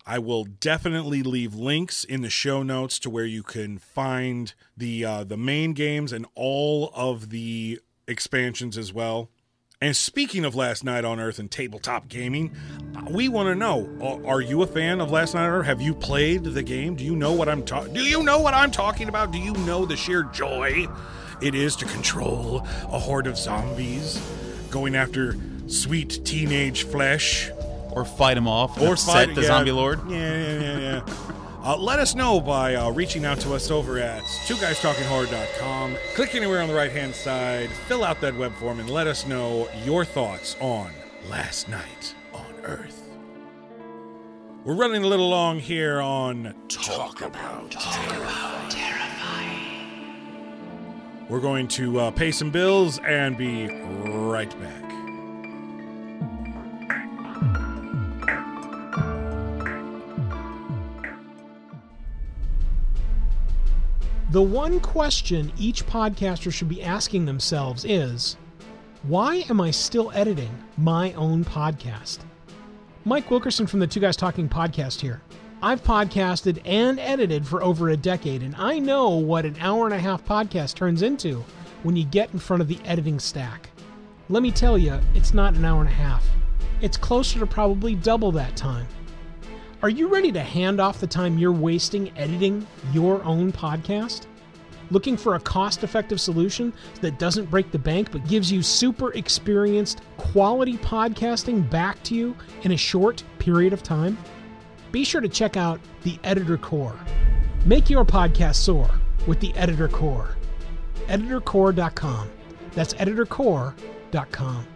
[0.06, 5.04] I will definitely leave links in the show notes to where you can find the
[5.04, 9.30] uh, the main games and all of the expansions as well.
[9.82, 12.56] And speaking of Last Night on Earth and tabletop gaming,
[13.10, 15.66] we want to know: are, you a fan of Last Night on Earth?
[15.66, 16.96] Have you played the game?
[16.96, 17.94] Do you know what I'm talking?
[17.94, 19.32] Do you know what I'm talking about?
[19.32, 20.88] Do you know the sheer joy
[21.42, 24.18] it is to control a horde of zombies
[24.72, 25.36] going after
[25.70, 27.52] sweet teenage flesh?
[27.92, 28.80] Or fight them off.
[28.80, 30.00] or upset fight the yeah, zombie lord.
[30.10, 31.16] Yeah, yeah, yeah, yeah.
[31.64, 35.04] uh, let us know by uh, reaching out to us over at two guys talking
[35.06, 35.98] horror.com.
[36.14, 39.26] Click anywhere on the right hand side, fill out that web form, and let us
[39.26, 40.92] know your thoughts on
[41.30, 43.10] Last Night on Earth.
[44.64, 49.00] We're running a little long here on Talk about Terrifying.
[51.28, 54.79] We're going to uh, pay some bills and be right back.
[64.32, 68.38] The one question each podcaster should be asking themselves is
[69.02, 72.20] why am I still editing my own podcast?
[73.06, 75.24] Mike Wilkerson from the Two Guys Talking podcast here.
[75.64, 79.96] I've podcasted and edited for over a decade, and I know what an hour and
[79.96, 81.44] a half podcast turns into
[81.82, 83.72] when you get in front of the editing stack.
[84.30, 86.24] Let me tell you, it's not an hour and a half.
[86.82, 88.86] It's closer to probably double that time.
[89.82, 94.26] Are you ready to hand off the time you're wasting editing your own podcast?
[94.92, 99.14] Looking for a cost effective solution that doesn't break the bank but gives you super
[99.14, 104.18] experienced, quality podcasting back to you in a short period of time?
[104.92, 107.00] Be sure to check out the Editor Core.
[107.66, 108.90] Make your podcast soar
[109.28, 110.36] with the Editor Core.
[111.08, 112.30] EditorCore.com.
[112.74, 114.68] That's EditorCore.com.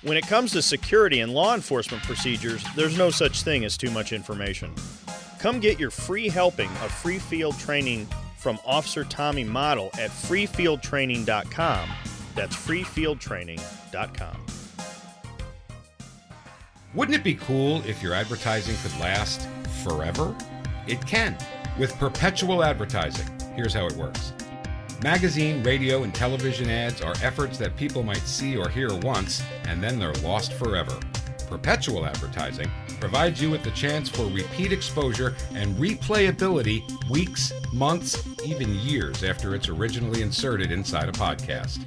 [0.01, 3.89] When it comes to security and law enforcement procedures, there's no such thing as too
[3.89, 4.73] much information.
[5.39, 8.05] Come get your free helping of free field training
[8.43, 11.89] from Officer Tommy Model at freefieldtraining.com.
[12.35, 14.45] That's freefieldtraining.com.
[16.93, 19.47] Wouldn't it be cool if your advertising could last
[19.81, 20.35] forever?
[20.87, 21.37] It can
[21.79, 23.27] with perpetual advertising.
[23.55, 24.33] Here's how it works
[25.01, 29.81] magazine, radio, and television ads are efforts that people might see or hear once and
[29.81, 30.99] then they're lost forever.
[31.53, 32.67] Perpetual advertising
[32.99, 39.53] provides you with the chance for repeat exposure and replayability weeks, months, even years after
[39.53, 41.77] it's originally inserted inside a podcast.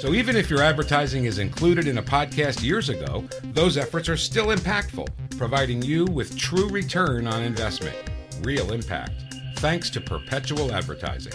[0.00, 4.16] So even if your advertising is included in a podcast years ago, those efforts are
[4.16, 7.96] still impactful, providing you with true return on investment,
[8.40, 9.12] real impact,
[9.56, 11.34] thanks to perpetual advertising.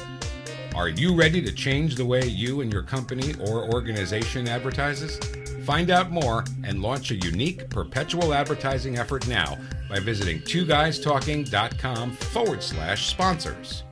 [0.73, 5.19] Are you ready to change the way you and your company or organization advertises?
[5.63, 9.57] Find out more and launch a unique perpetual advertising effort now
[9.89, 13.83] by visiting twoguystalking.com forward slash sponsors.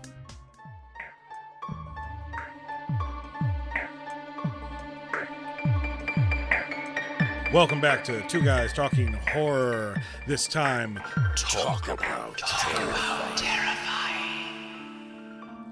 [7.53, 9.99] Welcome back to Two Guys Talking Horror.
[10.27, 10.99] This time,
[11.35, 14.51] Talk about Terra Terrifying.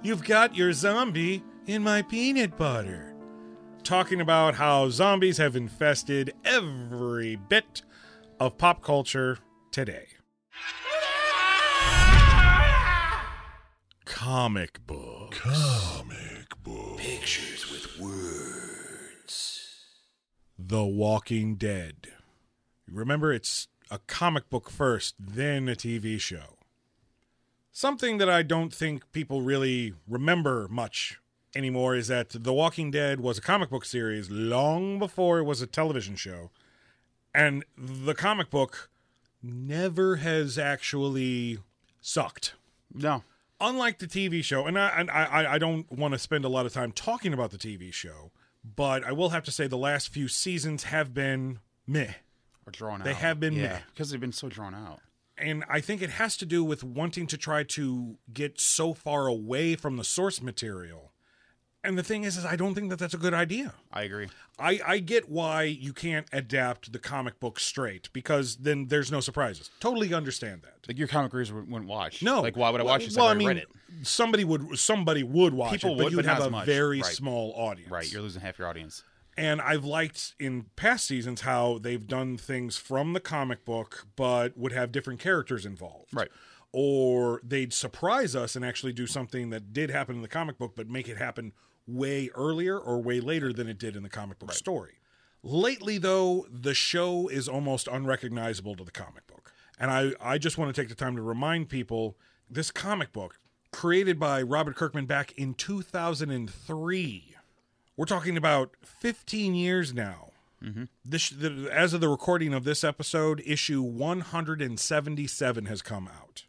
[0.02, 3.14] You've got your zombie in my peanut butter.
[3.88, 7.84] Talking about how zombies have infested every bit
[8.38, 9.40] of pop culture,
[9.72, 10.08] today.
[14.04, 15.32] Comic book.
[15.32, 16.98] Comic book.
[16.98, 19.86] Pictures with words.
[20.60, 22.10] The Walking Dead.
[22.92, 26.58] Remember, it's a comic book first, then a TV show.
[27.72, 31.22] Something that I don't think people really remember much
[31.56, 35.62] anymore is that The Walking Dead was a comic book series long before it was
[35.62, 36.52] a television show.
[37.34, 38.90] And the comic book
[39.44, 41.60] never has actually
[42.02, 42.54] sucked
[42.94, 43.24] No.
[43.62, 46.66] unlike the TV show, and I and I, I don't want to spend a lot
[46.66, 48.32] of time talking about the TV show,
[48.76, 52.14] but I will have to say the last few seasons have been meh.
[52.66, 53.06] Or drawn out.
[53.06, 53.80] They have been yeah, meh.
[53.94, 55.00] because they've been so drawn out.
[55.38, 59.28] And I think it has to do with wanting to try to get so far
[59.28, 61.12] away from the source material.
[61.88, 63.74] And the thing is, is I don't think that that's a good idea.
[63.94, 64.28] I agree.
[64.60, 69.20] I, I get why you can't adapt the comic book straight because then there's no
[69.22, 69.70] surprises.
[69.80, 70.88] Totally understand that.
[70.88, 72.22] Like your comic readers wouldn't watch.
[72.22, 73.16] No, Like why would I watch this?
[73.16, 73.68] Well, I I mean, read it.
[74.04, 76.66] somebody would somebody would watch People it, but would, you'd but have a much.
[76.66, 77.12] very Right.
[77.14, 77.90] small audience.
[77.90, 78.12] Right.
[78.12, 79.04] You're losing half your audience.
[79.38, 84.58] And I've liked in past seasons how they've done things from the comic book, but
[84.58, 86.12] would have different characters involved.
[86.14, 86.30] Right.
[86.74, 90.74] Or they'd surprise us and actually do something that did happen in the comic book,
[90.76, 91.54] but make it happen
[91.88, 95.00] way earlier or way later than it did in the comic book story.
[95.44, 99.54] Lately, though, the show is almost unrecognizable to the comic book.
[99.80, 102.18] And I, I just want to take the time to remind people
[102.50, 103.40] this comic book,
[103.72, 107.36] created by Robert Kirkman back in 2003,
[107.96, 110.32] we're talking about 15 years now.
[110.64, 110.86] Mm-hmm.
[111.04, 116.46] This, the, as of the recording of this episode, issue 177 has come out.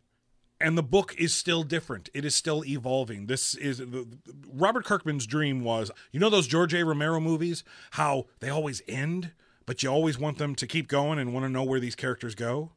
[0.61, 2.09] And the book is still different.
[2.12, 3.27] It is still evolving.
[3.27, 4.07] This is the,
[4.53, 6.85] Robert Kirkman's dream was, you know, those George A.
[6.85, 9.31] Romero movies, how they always end,
[9.66, 12.35] but you always want them to keep going and want to know where these characters
[12.35, 12.73] go.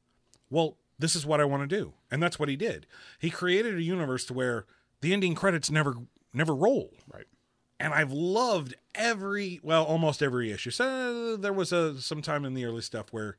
[0.51, 2.85] Well, this is what I want to do, and that's what he did.
[3.17, 4.65] He created a universe to where
[5.01, 5.95] the ending credits never
[6.33, 6.91] never roll.
[7.11, 7.25] Right.
[7.79, 10.69] And I've loved every, well, almost every issue.
[10.69, 13.37] So there was a some time in the early stuff where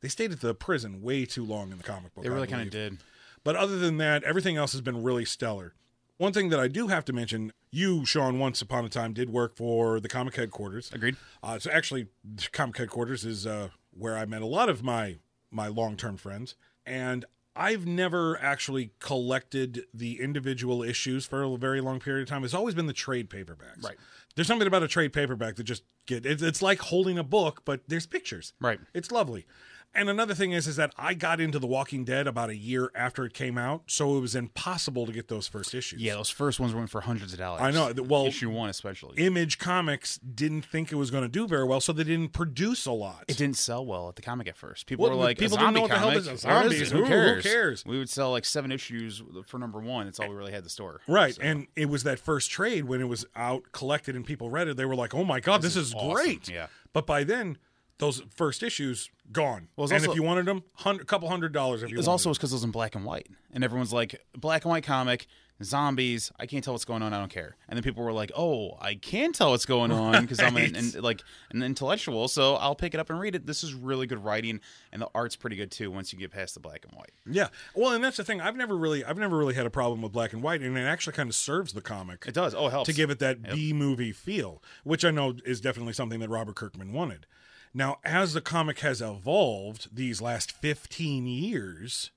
[0.00, 2.22] they stayed at the prison way too long in the comic book.
[2.22, 2.98] They I really kind of did.
[3.44, 5.74] But other than that, everything else has been really stellar.
[6.18, 9.30] One thing that I do have to mention, you, Sean, once upon a time did
[9.30, 10.90] work for the comic headquarters.
[10.92, 11.16] Agreed.
[11.42, 15.16] Uh, so actually, the comic headquarters is uh, where I met a lot of my
[15.50, 17.24] my long term friends, and
[17.56, 22.44] I've never actually collected the individual issues for a very long period of time.
[22.44, 23.82] It's always been the trade paperbacks.
[23.82, 23.96] Right.
[24.34, 27.62] There's something about a trade paperback that just get it's, it's like holding a book,
[27.64, 28.52] but there's pictures.
[28.60, 28.78] Right.
[28.94, 29.46] It's lovely.
[29.92, 32.92] And another thing is, is that I got into The Walking Dead about a year
[32.94, 36.00] after it came out, so it was impossible to get those first issues.
[36.00, 37.60] Yeah, those first ones went for hundreds of dollars.
[37.62, 37.92] I know.
[38.04, 39.16] Well, issue one especially.
[39.24, 42.86] Image Comics didn't think it was going to do very well, so they didn't produce
[42.86, 43.24] a lot.
[43.26, 44.86] it didn't sell well at the comic at first.
[44.86, 46.44] People Well, were like, people a didn't know what the hell this is.
[46.44, 47.84] What is Zombies, who- Who who cares?
[47.84, 50.06] We would sell like seven issues for number one.
[50.06, 51.00] It's all we really had the store.
[51.08, 54.68] Right, and it was that first trade when it was out collected and people read
[54.68, 54.76] it.
[54.76, 56.68] They were like, "Oh my god, this, is, awesome." great!" Yeah.
[56.92, 57.58] But by then,
[58.00, 59.68] those first issues gone.
[59.76, 61.82] Well, and also- if you wanted them, a couple hundred dollars.
[61.82, 64.20] If you It was also because it was in black and white, and everyone's like,
[64.36, 65.26] black and white comic,
[65.62, 66.32] zombies.
[66.38, 67.12] I can't tell what's going on.
[67.12, 67.56] I don't care.
[67.68, 70.74] And then people were like, oh, I can tell what's going on because I'm an,
[70.76, 73.46] an, like an intellectual, so I'll pick it up and read it.
[73.46, 74.60] This is really good writing,
[74.92, 75.90] and the art's pretty good too.
[75.90, 77.48] Once you get past the black and white, yeah.
[77.74, 78.40] Well, and that's the thing.
[78.40, 80.80] I've never really, I've never really had a problem with black and white, and it
[80.82, 82.24] actually kind of serves the comic.
[82.26, 82.54] it does.
[82.54, 85.92] Oh, it helps to give it that B movie feel, which I know is definitely
[85.92, 87.26] something that Robert Kirkman wanted.
[87.72, 92.10] Now, as the comic has evolved these last 15 years,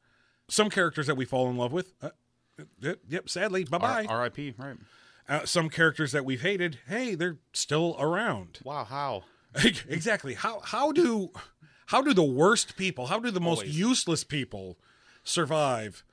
[0.50, 2.10] some characters that we fall in love with, uh,
[2.80, 4.06] yep, yep, sadly, bye bye.
[4.10, 4.56] R- R.I.P.
[4.58, 4.78] Right?
[5.30, 8.60] Uh, some characters that we've hated, hey, they're still around.
[8.63, 8.84] Wow.
[8.86, 9.24] How?
[9.88, 10.34] exactly.
[10.34, 11.30] How how do
[11.86, 13.78] how do the worst people, how do the most Always.
[13.78, 14.78] useless people
[15.24, 16.04] survive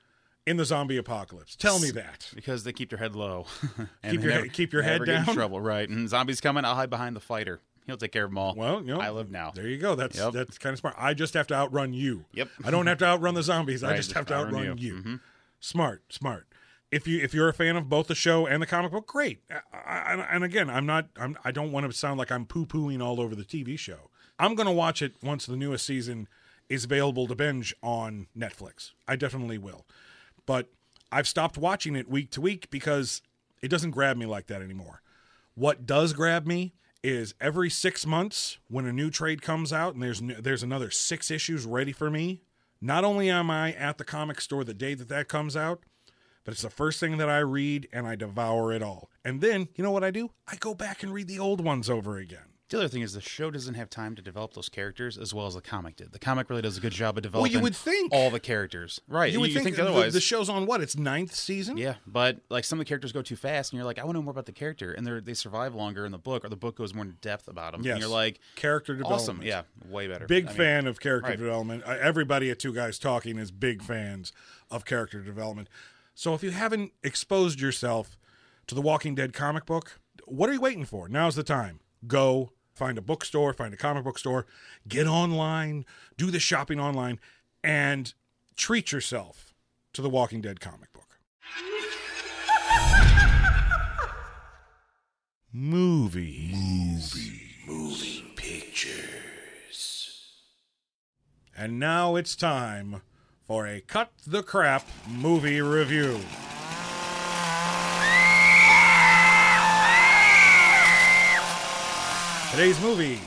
[0.47, 1.57] in the zombie apocalypse?
[1.57, 2.29] Tell me that.
[2.35, 3.47] Because they keep their head low.
[4.05, 5.35] Keep your never- head- keep your head never get in down?
[5.35, 5.89] trouble, right?
[5.89, 7.61] And zombies coming, I'll hide behind the fighter.
[7.91, 8.55] He'll take care of them all.
[8.57, 9.51] Well, you know, I live now.
[9.55, 9.95] There you go.
[9.95, 10.33] That's Yep.
[10.33, 10.95] that's kind of smart.
[10.99, 12.25] I just have to outrun you.
[12.33, 12.49] Yep.
[12.65, 13.83] I don't have to outrun the zombies.
[13.83, 14.95] I just just have to outrun, outrun you.
[14.95, 15.01] you.
[15.01, 15.15] Mm-hmm.
[15.59, 16.47] Smart, smart.
[16.91, 19.41] If you if you're a fan of both the show and the comic book, great.
[19.73, 21.09] I, I, and again, I'm not.
[21.17, 21.37] I'm.
[21.45, 24.11] I don't want to sound like I'm poo pooing all over the TV show.
[24.39, 26.27] I'm going to watch it once the newest season
[26.69, 28.93] is available to binge on Netflix.
[29.07, 29.85] I definitely will.
[30.47, 30.69] But
[31.13, 33.23] I've stopped watching it week to week because
[33.63, 35.03] it doesn't grab me like that anymore.
[35.55, 36.73] What does grab me
[37.03, 41.31] is every six months when a new trade comes out and there's there's another six
[41.31, 42.43] issues ready for me.
[42.81, 45.83] Not only am I at the comic store the day that that comes out,
[46.45, 49.11] but it's the first thing that I read and I devour it all.
[49.25, 50.31] And then you know what I do?
[50.47, 52.50] I go back and read the old ones over again.
[52.71, 55.47] The other thing is the show doesn't have time to develop those characters as well
[55.49, 56.13] as the comic did.
[56.13, 58.13] The comic really does a good job of developing Well, you would think.
[58.13, 59.01] all the characters.
[59.09, 59.33] Right.
[59.33, 60.13] You would think, the- otherwise.
[60.13, 60.81] the, show's on what?
[60.81, 61.77] Its ninth season.
[61.77, 64.15] yeah, but like some of the characters go too fast, and you're like, I want
[64.15, 66.49] to know more about the character, and they they survive longer in the book, or
[66.49, 67.83] the book goes more in depth about them.
[67.83, 67.95] Yes.
[67.95, 69.47] And you're like, Character awesome, development.
[69.89, 70.27] yeah, way better.
[70.27, 71.39] Big I mean, fan of character right.
[71.39, 71.83] development.
[71.85, 74.33] Everybody at Two Guys Talking is big fans
[74.71, 75.69] of character development.
[76.15, 78.17] So if you haven't exposed yourself
[78.69, 81.09] to the Walking Dead comic book, what are you waiting for?
[81.09, 81.81] Now's the time.
[82.07, 84.47] Go find a bookstore, find a comic book store,
[84.89, 85.85] get online,
[86.17, 87.21] do the shopping online,
[87.63, 88.15] and
[88.57, 89.53] treat yourself
[89.93, 91.19] to the Walking Dead comic book.
[95.53, 97.15] Movies.
[97.67, 99.03] Moving pictures.
[101.55, 103.03] And now it's time
[103.47, 106.19] for a Cut the Crap movie review.
[112.51, 113.21] Today's movie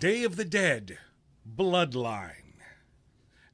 [0.00, 0.96] Day of the Dead
[1.46, 2.54] Bloodline.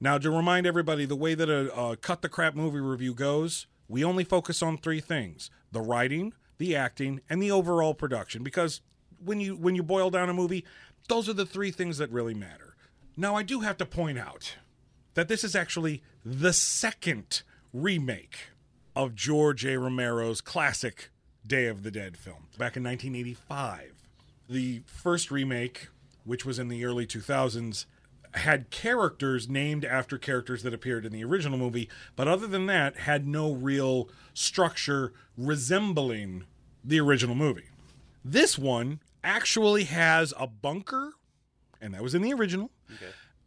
[0.01, 3.67] Now, to remind everybody, the way that a, a Cut the Crap movie review goes,
[3.89, 8.45] we only focus on three things the writing, the acting, and the overall production.
[8.45, 8.83] Because
[9.19, 10.65] when you when you boil down a movie,
[11.09, 12.77] those are the three things that really matter.
[13.17, 14.55] Now, I do have to point out
[15.15, 17.43] that this is actually the second
[17.73, 18.51] remake
[18.95, 19.77] of George A.
[19.77, 21.11] Romero's classic
[21.45, 23.94] Day of the Dead film back in 1985.
[24.49, 25.89] The first remake,
[26.25, 27.87] which was in the early 2000s,
[28.35, 32.97] had characters named after characters that appeared in the original movie, but other than that,
[32.99, 36.45] had no real structure resembling
[36.83, 37.69] the original movie.
[38.25, 41.13] This one actually has a bunker,
[41.81, 42.71] and that was in the original.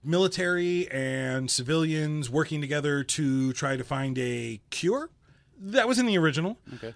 [0.04, 5.10] Military and civilians working together to try to find a cure.
[5.60, 6.58] That was in the original.
[6.76, 6.93] Okay.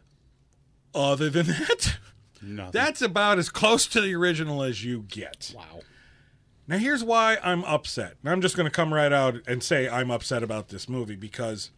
[0.96, 1.98] Other than that,
[2.42, 2.72] Nothing.
[2.72, 5.54] that's about as close to the original as you get.
[5.56, 5.82] wow.
[6.68, 8.16] Now, here's why I'm upset.
[8.24, 11.18] And I'm just going to come right out and say I'm upset about this movie
[11.18, 11.72] because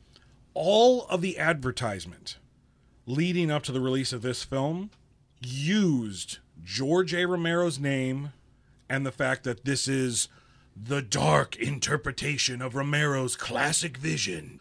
[0.53, 2.37] all of the advertisement
[3.07, 4.91] leading up to the release of this film
[5.41, 7.25] used George A.
[7.25, 8.33] Romero's name
[8.89, 10.27] and the fact that this is
[10.75, 14.59] the dark interpretation of Romero's classic vision.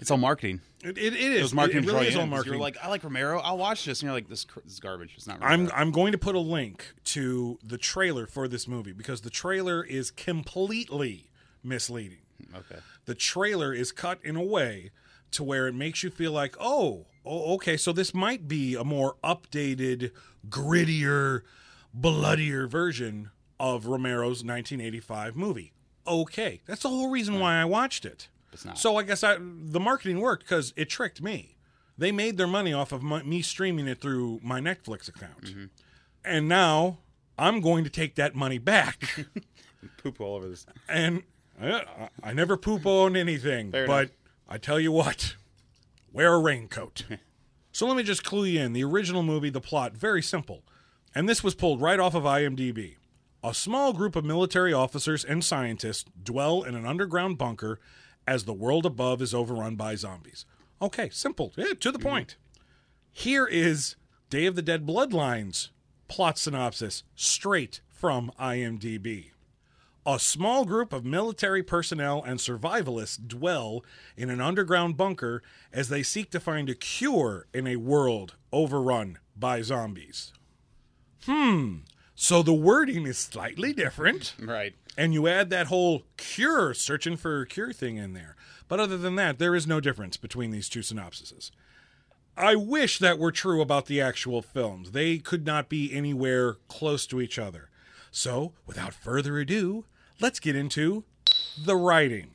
[0.00, 0.60] It's all marketing.
[0.82, 1.42] It, it, it It is.
[1.42, 1.84] was marketing.
[1.84, 2.54] It, really is all marketing.
[2.54, 3.38] You're like, I like Romero.
[3.40, 5.14] I'll watch this, and you're like, this, cr- this is garbage.
[5.16, 5.38] It's not.
[5.40, 9.30] I'm I'm going to put a link to the trailer for this movie because the
[9.30, 11.30] trailer is completely
[11.62, 12.18] misleading.
[12.54, 12.80] okay.
[13.04, 14.90] The trailer is cut in a way
[15.32, 18.84] to where it makes you feel like, oh, oh okay, so this might be a
[18.84, 20.10] more updated,
[20.48, 21.42] grittier,
[21.94, 25.72] bloodier version of Romero's 1985 movie.
[26.06, 28.28] Okay, that's the whole reason why I watched it.
[28.52, 28.78] It's not.
[28.78, 31.56] So I guess I, the marketing worked because it tricked me.
[31.96, 35.44] They made their money off of my, me streaming it through my Netflix account.
[35.44, 35.64] Mm-hmm.
[36.24, 36.98] And now
[37.38, 39.26] I'm going to take that money back.
[40.02, 40.66] Poop all over this.
[40.88, 41.22] and
[41.60, 44.16] I, I never poop on anything, Fair but enough.
[44.48, 45.36] I tell you what,
[46.12, 47.04] wear a raincoat.
[47.72, 48.72] so let me just clue you in.
[48.72, 50.62] The original movie, the plot, very simple.
[51.14, 52.96] And this was pulled right off of IMDb.
[53.44, 57.80] A small group of military officers and scientists dwell in an underground bunker
[58.26, 60.44] as the world above is overrun by zombies.
[60.80, 61.52] Okay, simple.
[61.56, 62.36] Yeah, to the point.
[63.10, 63.96] Here is
[64.30, 65.68] Day of the Dead Bloodlines
[66.08, 69.30] plot synopsis straight from IMDb.
[70.04, 73.84] A small group of military personnel and survivalists dwell
[74.16, 75.42] in an underground bunker
[75.72, 80.32] as they seek to find a cure in a world overrun by zombies.
[81.24, 81.76] Hmm.
[82.14, 84.74] So the wording is slightly different Right.
[84.96, 88.36] And you add that whole cure, searching for cure thing in there.
[88.68, 91.50] But other than that, there is no difference between these two synopsises.
[92.36, 94.92] I wish that were true about the actual films.
[94.92, 97.68] They could not be anywhere close to each other.
[98.10, 99.84] So, without further ado,
[100.20, 101.04] let's get into
[101.58, 102.30] the writing.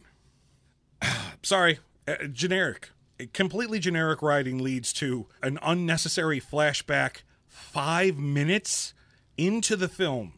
[1.43, 2.91] Sorry, uh, generic.
[3.33, 8.93] Completely generic writing leads to an unnecessary flashback five minutes
[9.37, 10.33] into the film.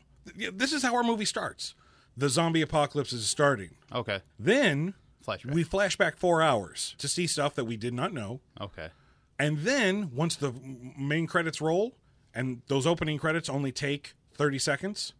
[0.53, 1.73] This is how our movie starts.
[2.19, 3.71] The zombie apocalypse is starting.
[3.93, 4.19] Okay.
[4.37, 4.93] Then
[5.25, 5.53] Flashback.
[5.53, 8.41] we flash back four hours to see stuff that we did not know.
[8.59, 8.89] Okay.
[9.39, 10.53] And then once the
[10.97, 11.95] main credits roll,
[12.33, 15.13] and those opening credits only take 30 seconds,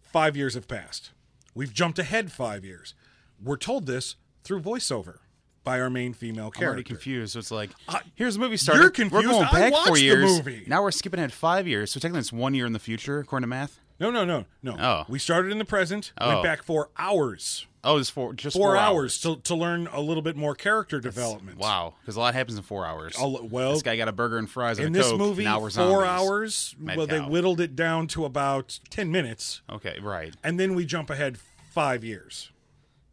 [0.00, 1.10] five years have passed.
[1.56, 2.94] We've jumped ahead five years.
[3.42, 5.18] We're told this through voiceover
[5.64, 6.94] by our main female I'm already character.
[6.94, 7.32] confused.
[7.32, 8.80] So it's like, I- here's the movie started.
[8.82, 9.26] You're confused?
[9.26, 10.24] We're going back four years.
[10.38, 10.64] movie.
[10.68, 11.90] Now we're skipping ahead five years.
[11.90, 13.80] So technically, it's one year in the future, according to math.
[14.00, 14.76] No, no, no, no.
[14.78, 15.04] Oh.
[15.08, 16.28] We started in the present, Oh.
[16.28, 17.66] went back for hours.
[17.86, 21.00] Oh, it's four just Four, four, hours, to, to learn a little bit more character
[21.00, 21.58] development.
[21.58, 23.18] Wow, because a lot happens in four hours.
[23.20, 25.18] Lo- well, this guy got a burger and fries and in a this Coke.
[25.18, 26.08] movie, now we're four zombies.
[26.08, 26.74] hours.
[26.78, 30.34] Mad well, they whittled it down to about 10 minutes, Okay, right.
[30.42, 31.36] and then we jump ahead
[31.72, 32.50] five years.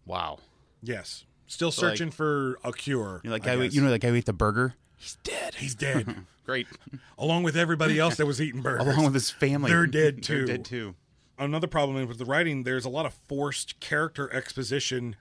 [0.05, 0.39] Wow.
[0.81, 1.25] Yes.
[1.47, 3.19] Still So, like- searching for a cure.
[3.25, 3.55] You know that guy?
[3.57, 4.75] who- You know that guy who ate the burger?
[4.97, 5.55] he's dead.
[5.55, 6.25] He's dead.
[6.51, 6.67] Great.
[7.17, 8.85] Along with everybody else that was eating burgers.
[8.87, 10.45] Along with his family, They're dead They're too.
[10.45, 10.95] dead too.
[11.39, 15.15] another problem with the writing there's a lot of forced character exposition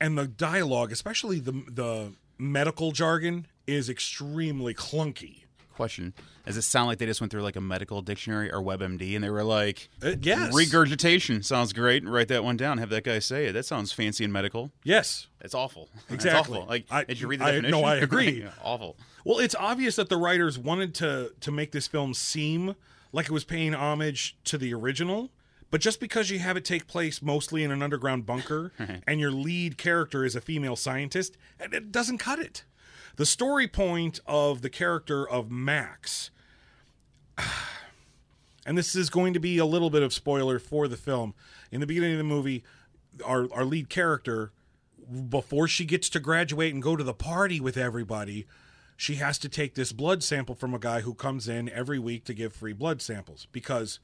[0.00, 5.44] and the dialogue especially the the medical jargon is extremely clunky
[5.76, 6.14] Question:
[6.46, 9.22] Does it sound like they just went through like a medical dictionary or WebMD and
[9.22, 12.06] they were like, Uh, yes regurgitation sounds great.
[12.08, 12.78] Write that one down.
[12.78, 13.52] Have that guy say it.
[13.52, 14.72] That sounds fancy and medical.
[14.82, 15.88] yes It's awful.
[16.10, 16.14] Exactly.
[16.16, 16.66] It's awful.
[16.66, 17.80] Like, I- did you read the I- definition?
[17.80, 18.40] no, I agree.
[18.42, 18.96] Yeah, awful.
[19.24, 22.74] well it's obvious that the writers wanted to to make this film seem
[23.12, 25.30] like it was paying homage to the original
[25.70, 28.72] but just because you have it take place mostly in an underground bunker
[29.06, 32.64] and your lead character is a female scientist it it doesn't cut it
[33.16, 36.30] the story point of the character of max
[38.66, 41.34] and this is going to be a little bit of spoiler for the film.
[41.70, 42.64] In the beginning of the movie,
[43.24, 44.52] our our lead character,
[45.28, 48.46] before she gets to graduate and go to the party with everybody,
[48.96, 52.24] she has to take this blood sample from a guy who comes in every week
[52.24, 53.46] to give free blood samples.
[53.52, 54.00] Because,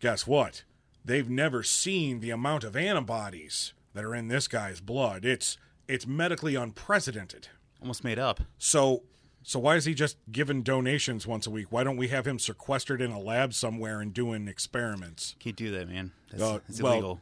[0.00, 0.64] guess what?
[1.04, 5.24] They've never seen the amount of antibodies that are in this guy's blood.
[5.24, 7.48] It's it's medically unprecedented.
[7.84, 8.40] Almost made up.
[8.56, 9.02] So
[9.42, 11.66] so why is he just giving donations once a week?
[11.70, 15.36] Why don't we have him sequestered in a lab somewhere and doing experiments?
[15.38, 16.12] Can't do that, man.
[16.30, 17.20] That's, Uh, it's well, illegal.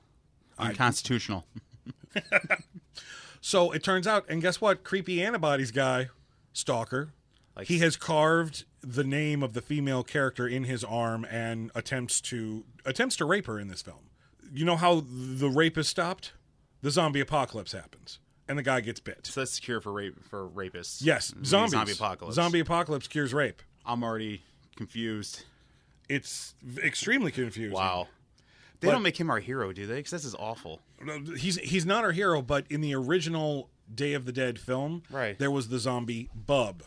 [0.59, 1.45] Unconstitutional.
[3.45, 4.85] So it turns out, and guess what?
[4.85, 6.11] Creepy antibodies guy,
[6.53, 7.13] stalker,
[7.57, 12.21] Like- he has carved the name of the female character in his arm and attempts
[12.21, 14.11] to attempts to rape her in this film.
[14.53, 16.35] You know how the rape is stopped?
[16.83, 19.27] The zombie apocalypse happens, and the guy gets bit.
[19.27, 20.99] So that's the cure for rape for rapists.
[21.03, 21.73] Yes, zombies.
[21.73, 22.35] Zombie apocalypse.
[22.37, 23.63] Zombie apocalypse cures rape.
[23.87, 24.43] I'm already
[24.77, 25.45] confused.
[26.09, 27.73] It's extremely confusing.
[27.75, 28.09] Wow.
[28.81, 29.97] They But- don't make him our hero, do they?
[29.97, 30.81] Because this is awful.
[31.37, 35.39] he's he's not our hero, but in the original Day of the Dead film, Right.
[35.39, 36.83] there was the zombie Bub,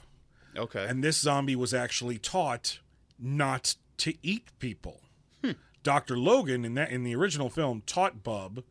[0.56, 0.86] Okay.
[0.88, 2.80] and this zombie was actually taught
[3.20, 5.02] not to eat people.
[5.44, 5.52] Hmm.
[5.84, 8.64] Doctor Logan in that in the original film taught Bub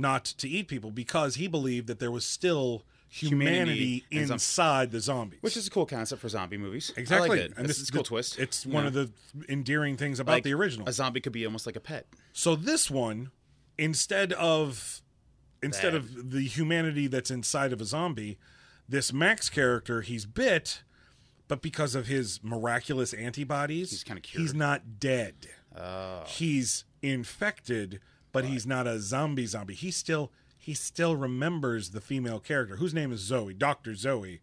[0.00, 5.00] not to eat people because he believed that there was still humanity, Humanity inside the
[5.00, 5.42] zombies.
[5.42, 6.92] Which is a cool concept for zombie movies.
[6.96, 8.38] exactly, like and this, this is a cool twist.
[8.38, 8.88] It's one know?
[8.88, 9.10] of the
[9.48, 10.88] endearing things about like the original.
[10.88, 12.06] A zombie could be almost like a pet.
[12.32, 13.30] So this one,
[13.76, 15.02] instead of
[15.62, 16.02] instead Bad.
[16.02, 18.38] of the humanity that's inside of a zombie,
[18.88, 20.82] this Max character, he's bit,
[21.48, 24.42] but because of his miraculous antibodies, He's kinda cured.
[24.42, 25.48] He's not dead.
[25.76, 26.22] Oh.
[26.26, 28.00] He's infected,
[28.32, 29.74] but he's not a zombie zombie.
[29.74, 34.40] He still he still remembers the female character whose name is Zoe, Doctor Zoe,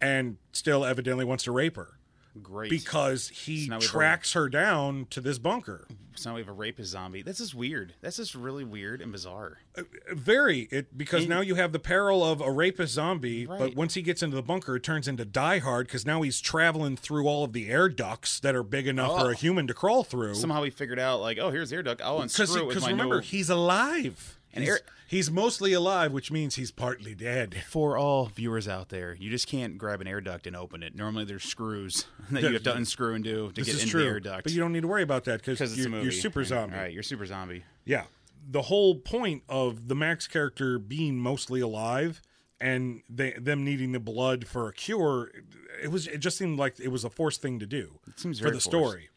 [0.00, 1.98] and still evidently wants to rape her
[2.42, 2.70] Great.
[2.70, 5.86] because he So have a- tracks her down to this bunker.
[6.14, 7.20] so now we have a rapist zombie.
[7.22, 7.94] This is weird.
[8.00, 9.58] This is really weird and bizarre.
[9.76, 13.74] Uh, very it because And- now you have the peril of a rapist zombie, but
[13.74, 16.96] once he gets into the bunker, it turns into Die Hard because now he's traveling
[16.96, 19.36] through all of the air ducts that are big enough for a Oh.
[19.36, 20.34] human to crawl through.
[20.34, 22.00] Somehow he figured out, like, oh, here's the air duct.
[22.00, 24.38] I'll Because unscrew it with my remember, no- he's alive.
[24.54, 27.62] And he's, air- he's mostly alive, which means he's partly dead.
[27.68, 30.94] For all viewers out there, you just can't grab an air duct and open it.
[30.94, 34.02] Normally, there's screws that you have to unscrew and do to This get into true,
[34.02, 34.42] the air duct.
[34.44, 36.76] but you don't need to worry about that because it's you're, you're super zombie.
[36.76, 37.64] Right, you're super zombie.
[37.84, 38.04] Yeah.
[38.50, 42.20] The whole point of the Max character being mostly alive
[42.60, 45.30] and they, them needing the blood for a cure,
[45.82, 48.38] it was it just seemed like it was a forced thing to do It seems
[48.38, 48.66] for the forced.
[48.66, 49.08] story.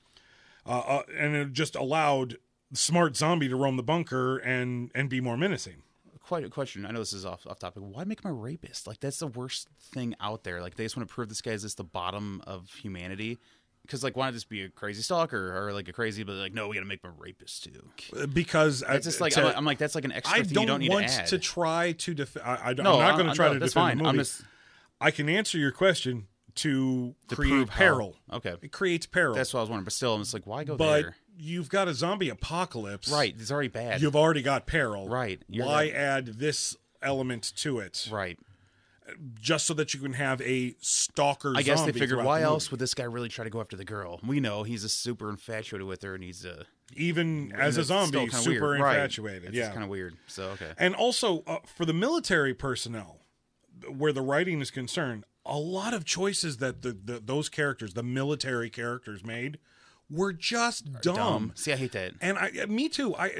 [0.65, 2.37] Uh, uh, and it just allowed
[2.75, 5.83] smart zombie to roam the bunker and and be more menacing.
[6.21, 6.85] Quite a question.
[6.87, 7.83] I know this is off off topic.
[7.85, 8.87] Why make him a rapist?
[8.87, 10.61] Like that's the worst thing out there.
[10.61, 13.37] Like they just want to prove this guy is just the bottom of humanity.
[13.83, 16.23] Because like, why not just be a crazy stalker or like a crazy?
[16.23, 17.89] But like, no, we got to make him a rapist too.
[18.19, 20.53] Uh, Because It's just like to- I'm, I'm like that's like an extra I thing
[20.53, 21.27] don't, you don't need want to add.
[21.27, 22.43] to try to defend.
[22.47, 23.97] I, I, no, I'm not going to try no, to defend fine.
[23.99, 24.17] the movie.
[24.17, 24.41] Just
[24.99, 28.15] I can answer your question to, to create prove how- peril.
[28.33, 29.35] Okay, It creates peril.
[29.35, 29.83] that's what I was wondering.
[29.85, 31.15] But still, I'm just like, why go but there?
[31.37, 33.09] You've got a zombie apocalypse.
[33.09, 34.01] Right, it's already bad.
[34.01, 35.07] You've already got peril.
[35.07, 35.93] Right, you're Why right.
[35.93, 38.07] add this element to it?
[38.11, 38.37] right.
[39.39, 42.71] Just so that you can have a stalker I guess they figured why the else
[42.71, 44.19] would this guy really try to go after the girl?
[44.25, 46.65] We know he's a super infatuated with her and he's a
[46.95, 48.81] Even as a zombie, super weird.
[48.81, 48.95] Right.
[48.95, 49.43] infatuated.
[49.49, 49.69] It's yeah.
[49.69, 50.15] kind of weird.
[50.25, 53.19] So okay, And also uh, for the military personnel,
[53.87, 58.01] where the writing is concerned, a lot of choices that the, the those characters, the
[58.01, 59.59] military characters, made
[60.09, 61.51] were just dumb.
[61.55, 62.13] See, I hate that.
[62.21, 63.15] And I, me too.
[63.15, 63.31] I,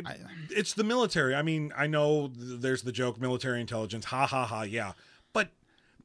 [0.50, 1.36] it's the military.
[1.36, 4.06] I mean, I know th- there's the joke, military intelligence.
[4.06, 4.64] Ha ha ha.
[4.64, 4.94] Yeah,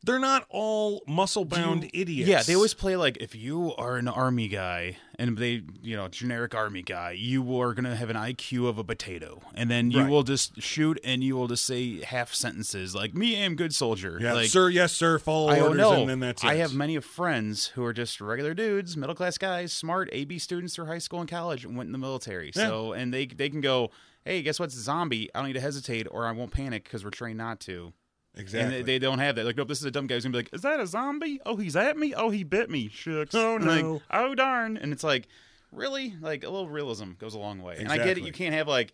[0.03, 2.29] they're not all muscle bound idiots.
[2.29, 6.09] Yeah, they always play like if you are an army guy and they, you know,
[6.09, 10.01] generic army guy, you are gonna have an IQ of a potato, and then you
[10.01, 10.11] Right.
[10.11, 14.19] will just shoot and you will just say half sentences like "Me am good soldier."
[14.21, 14.69] Yeah, like, sir.
[14.71, 15.19] Yes, sir.
[15.19, 16.01] Follow I don't orders, know.
[16.01, 16.47] and then that's it.
[16.49, 20.39] I have many of friends who are just regular dudes, middle class guys, smart AB
[20.39, 22.53] students through high school and college, and went in the military.
[22.55, 23.91] So, and they they can go,
[24.25, 25.29] hey, guess what's a zombie?
[25.35, 27.93] I don't need to hesitate, or I won't panic because we're trained not to.
[28.37, 28.61] Exactly.
[28.79, 29.45] And they, they don't have that.
[29.45, 31.41] Like, nope, this is a dumb guy who's gonna be like, is that a zombie?
[31.47, 32.15] Oh, he's at me.
[32.15, 32.89] Oh, he bit me.
[32.89, 33.35] Shucks.
[33.35, 34.03] Oh, And like, no.
[34.11, 34.77] oh darn.
[34.77, 35.29] And it's like,
[35.73, 36.15] really?
[36.21, 37.77] Like a little realism goes a long way.
[37.79, 38.25] And I get it.
[38.25, 38.93] You can't have like.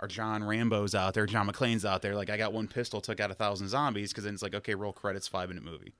[0.00, 2.14] Our John Rambo's out there, John McClane's out there.
[2.14, 4.76] Like I got one pistol, took out a thousand zombies, because then it's like, okay,
[4.76, 5.92] roll credits, five minute movie.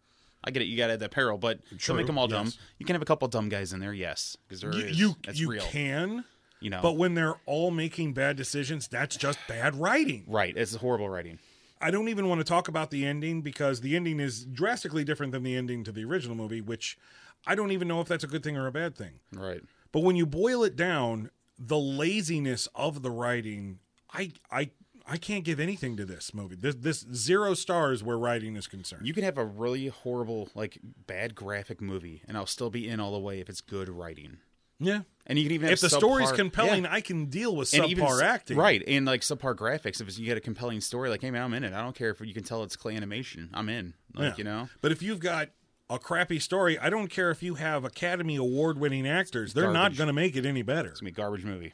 [0.45, 0.67] I get it.
[0.67, 2.45] You got to add that peril, but True, don't make them all dumb.
[2.47, 2.59] yes.
[2.79, 5.01] You can have a couple dumb guys in there, yes, because there you is.
[5.01, 5.65] you, you real.
[5.65, 6.25] can,
[6.61, 10.23] you know, but when they're all making bad decisions, that's just bad writing.
[10.29, 10.57] right?
[10.57, 11.41] It's horrible writing.
[11.81, 15.33] I don't even want to talk about the ending because the ending is drastically different
[15.33, 16.99] than the ending to the original movie, which
[17.47, 19.21] I don't even know if that's a good thing or a bad thing.
[19.33, 19.63] Right.
[19.93, 23.79] But when you boil it down, the laziness of the writing,
[24.13, 24.71] I I
[25.07, 26.55] I can't give anything to this movie.
[26.55, 29.07] This this zero stars where writing is concerned.
[29.07, 33.01] You can have a really horrible, like bad graphic movie, and I'll still be in
[33.01, 34.39] all the way if it's good writing.
[34.79, 35.01] Yeah.
[35.27, 36.93] And you can even have If the story's compelling, yeah.
[36.95, 38.57] I can deal with and subpar even acting.
[38.57, 38.83] right?
[38.89, 40.01] And like subpar graphics.
[40.01, 41.75] If you get a compelling story, like hey man, I'm in it.
[41.75, 43.51] I don't care if you can tell it's clay animation.
[43.53, 43.93] I'm in.
[44.15, 44.35] Like Yeah.
[44.39, 45.51] you know, But if you've got
[45.91, 49.53] a crappy story, I don't care if you have Academy Award winning actors.
[49.55, 50.89] They're not going to make it any better.
[50.91, 51.73] it's gonna be a garbage movie.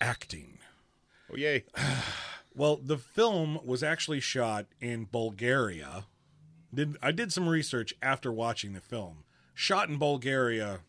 [0.00, 0.58] Acting.
[1.32, 1.64] Oh yay!
[2.54, 6.06] Well, the film was actually shot in Bulgaria.
[6.74, 9.22] Did I did some research after watching the film.
[9.54, 10.80] Shot in Bulgaria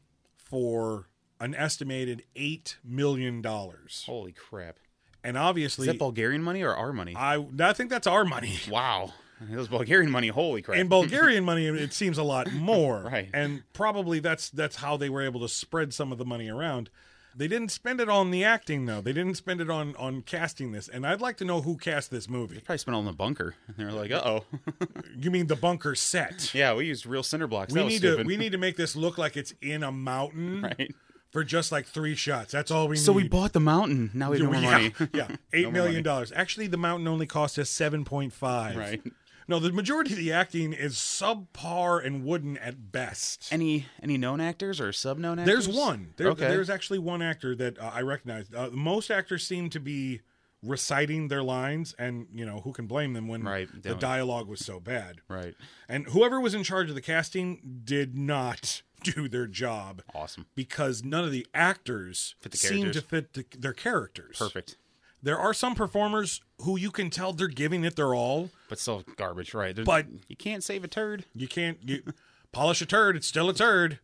[0.50, 1.08] for
[1.40, 4.78] an estimated eight million dollars, Holy crap!
[5.24, 7.16] and Is obviously, that Bulgarian money or our money?
[7.16, 8.60] I I think that's our money.
[8.70, 9.14] wow,
[9.52, 10.28] it was Bulgarian money.
[10.30, 10.78] Holy crap!
[10.78, 13.30] In Bulgarian money, it seems a lot more, Right.
[13.34, 16.90] And probably that's that's how they were able to spread some of the money around.
[17.36, 19.02] They didn't spend it on the acting though.
[19.02, 20.88] They didn't spend it on on casting this.
[20.90, 22.60] And I'd like to know who cast this movie.
[22.60, 23.56] Probably spent all in the bunker.
[23.68, 24.46] And they're like, uh oh.
[25.18, 26.54] You mean the bunker set?
[26.54, 27.74] yeah, we used real cinder blocks.
[27.74, 30.62] we That need to we need to make this look like it's in a mountain
[30.64, 30.94] right.
[31.32, 32.52] for just like three shots.
[32.52, 33.24] That's all we So need.
[33.24, 34.10] we bought the mountain.
[34.14, 34.94] Now we have no more yeah, money.
[35.14, 36.32] yeah, eight more million dollars.
[36.36, 38.76] Actually, the mountain only cost us seven point five.
[38.76, 39.02] Right.
[39.50, 43.52] No, the majority of the acting is subpar and wooden at best.
[43.52, 45.66] Any any known actors or sub known actors?
[45.66, 46.14] There's one.
[46.18, 46.48] There, okay.
[46.48, 48.46] There's actually one actor that uh, I recognize.
[48.56, 50.22] Uh, most actors seem to be
[50.62, 54.60] reciting their lines, and you know who can blame them when Right, the dialogue was
[54.64, 55.22] so bad.
[55.28, 55.56] right.
[55.88, 60.46] And whoever was in charge of the casting did not do their job Awesome.
[60.56, 64.38] because none of the actors Fit the seem to fit the, their characters.
[64.38, 64.76] Perfect.
[65.22, 68.52] There are some performers who you can tell they're giving it their all.
[68.70, 69.76] But still garbage, right?
[69.76, 71.26] There's- But- you can't save a turd.
[71.36, 72.04] You can't you
[72.52, 74.00] polish a turd; it's still a turd.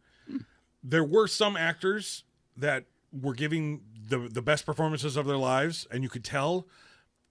[0.84, 2.24] There were some actors
[2.58, 6.68] that were giving the the best performances of their lives, and you could tell.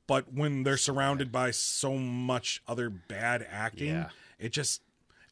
[0.06, 4.10] But when they're surrounded by so much other bad acting, Yeah.
[4.38, 4.82] it just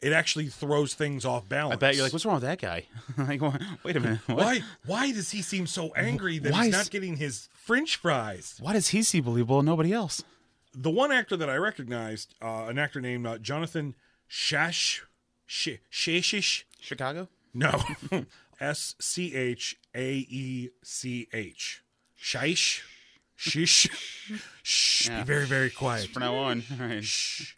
[0.02, 1.74] it actually throws things off balance.
[1.74, 2.86] I bet you're like, what's wrong with that guy?
[3.16, 3.40] like,
[3.84, 4.18] wait a minute.
[4.26, 4.36] What?
[4.38, 7.96] why why does he seem so angry that Why he's is- not getting his French
[7.96, 8.56] fries?
[8.60, 10.22] Why does he seem believable and nobody else?
[10.74, 13.94] the one actor that I recognized, uh, an actor named uh, Jonathan
[14.30, 15.00] Shash,
[15.46, 17.28] Sh- Shashish, Chicago?
[17.52, 17.78] no,
[18.60, 21.82] S C H A E C H,
[22.16, 22.82] Shish,
[23.36, 23.88] Shish,
[24.62, 25.18] Shh, Yeah.
[25.20, 26.08] be very very quiet.
[26.08, 26.62] From now on.
[26.80, 27.04] Right.
[27.04, 27.52] Shh.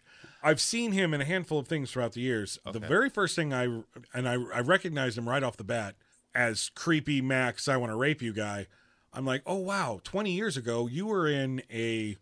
[0.45, 2.59] I've seen him in a handful of things throughout the years.
[2.71, 3.65] The very first thing I
[4.13, 5.95] and I, I recognized him right off the bat
[6.35, 7.67] as creepy Max.
[7.67, 8.67] I want to rape you guy.
[9.13, 12.17] I'm like, oh wow, 20 years ago you were in a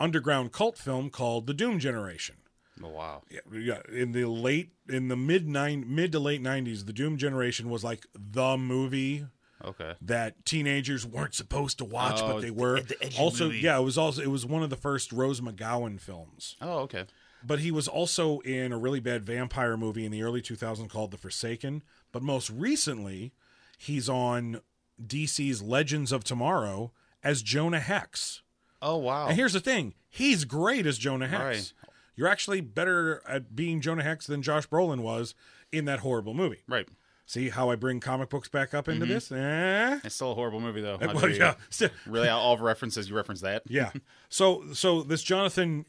[0.00, 2.36] underground cult film called The Doom Generation.
[2.82, 3.22] Oh, wow.
[3.28, 7.16] Yeah, yeah, in the late in the mid nine mid to late 90s, The Doom
[7.18, 9.26] Generation was like the movie
[9.64, 9.94] Okay.
[10.00, 12.80] that teenagers weren't supposed to watch, Oh, but they were.
[12.80, 13.58] the edgy also, movie.
[13.58, 16.54] yeah, it was also it was one of the first Rose McGowan films.
[16.62, 17.06] Oh, okay.
[17.44, 21.10] But he was also in a really bad vampire movie in the early 2000s called
[21.12, 21.82] The Forsaken.
[22.12, 23.32] But most recently,
[23.78, 24.60] he's on
[25.04, 28.42] DC's Legends of Tomorrow as Jonah Hex.
[28.82, 29.26] Oh, wow.
[29.28, 31.42] And here's the thing he's great as Jonah Hex.
[31.42, 31.72] Right.
[32.16, 35.34] You're actually better at being Jonah Hex than Josh Brolin was
[35.70, 36.62] in that horrible movie.
[36.68, 36.88] right.
[37.26, 39.30] See how I bring comic books back up into this?
[39.30, 40.00] Eh?
[40.02, 40.96] It's still a horrible movie, though.
[40.98, 41.56] Well, yeah.
[42.06, 43.64] Really, all of references, you reference that?
[43.68, 43.90] Yeah.
[44.30, 45.84] So so this Jonathan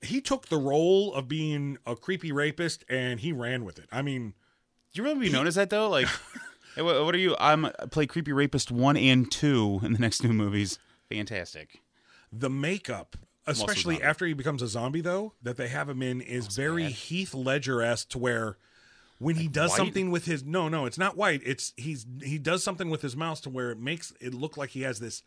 [0.00, 3.86] he took the role of being a creepy rapist and he ran with it.
[3.90, 4.30] I mean,
[4.94, 5.88] do You really be known as that, though?
[5.88, 6.06] Like,
[6.74, 7.34] Hey, what, what are you?
[7.40, 10.78] I'm I play creepy rapist one and two in the next two movies.
[11.08, 11.80] Fantastic.
[12.32, 16.46] The makeup, especially after he becomes a zombie, though, that they have him in is
[16.54, 18.58] very Heath Ledger esque to where
[19.18, 19.76] when he does white?
[19.78, 21.40] something with his no, no, it's not white.
[21.44, 24.70] It's he's he does something with his mouth to where it makes it look like
[24.70, 25.22] he has this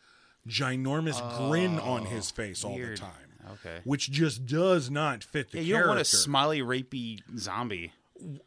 [0.48, 1.20] ginormous
[1.50, 3.31] grin on his oh, face all the Oh, time.
[3.54, 3.80] Okay.
[3.84, 5.86] Which just does not fit the Yeah, you character.
[5.88, 7.92] don't want a smiley, rapey zombie.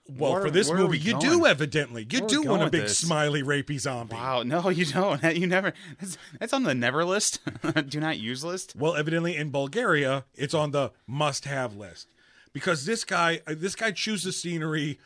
[0.07, 1.25] well, Where- for this movie, you going?
[1.25, 2.07] do evidently.
[2.09, 2.97] You Where do want a big this?
[2.97, 4.15] smiley rapey zombie.
[4.15, 5.21] Wow, no, you don't.
[5.35, 5.73] You never.
[5.99, 7.39] That's, that's on the never list.
[7.89, 8.73] do not use list.
[8.77, 12.07] Well, evidently in Bulgaria, it's on the must-have list
[12.53, 14.99] because this guy, uh, this guy chooses scenery.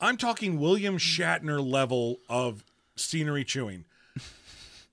[0.00, 2.64] I'm talking William Shatner level of
[2.96, 3.84] scenery chewing.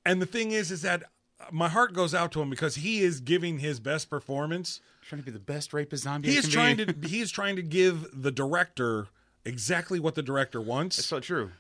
[0.05, 1.03] And the thing is, is that
[1.52, 4.82] my heart goes out to him because he is giving his best performance.
[5.08, 6.32] Trying to be the best rapist zombie.
[6.32, 9.08] He is trying to, he is trying to give the director
[9.46, 10.98] exactly what the director wants.
[10.98, 11.52] It's so true.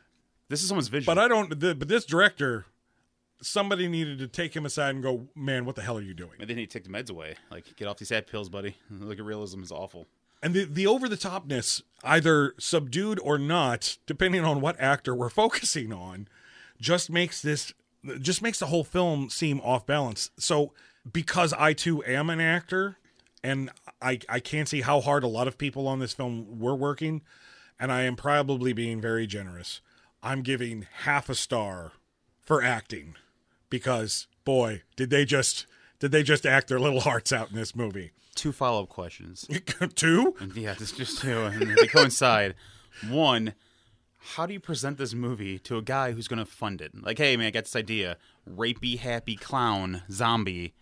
[0.49, 1.05] This is someone's vision.
[1.05, 1.59] But I don't.
[1.59, 2.65] The, but this director,
[3.41, 6.33] somebody needed to take him aside and go, "Man, what the hell are you doing?"
[6.39, 7.35] And then he took the meds away.
[7.51, 8.77] Like, get off these sad pills, buddy.
[8.89, 10.07] Look at realism is awful.
[10.41, 15.29] And the, the over the topness, either subdued or not, depending on what actor we're
[15.43, 16.27] focusing on,
[16.79, 17.73] just makes this
[18.19, 20.31] just makes the whole film seem off balance.
[20.37, 20.73] So
[21.11, 22.97] because I too am an actor
[23.43, 23.69] and
[24.01, 27.21] I I can't see how hard a lot of people on this film were working,
[27.79, 29.81] and I am probably being very generous.
[30.23, 31.93] I'm giving half a star
[32.41, 33.15] for acting
[33.69, 35.65] because boy, did they just
[35.99, 38.11] did they just act their little hearts out in this movie.
[38.35, 39.47] Two follow up questions.
[39.95, 40.35] Two?
[40.53, 42.53] Yeah, this just two, and they coincide.
[43.09, 43.53] One,
[44.35, 46.91] how do you present this movie to a guy who's going to fund it?
[47.01, 48.17] Like, hey, man, I got this idea:
[48.49, 50.73] rapey, happy clown zombie.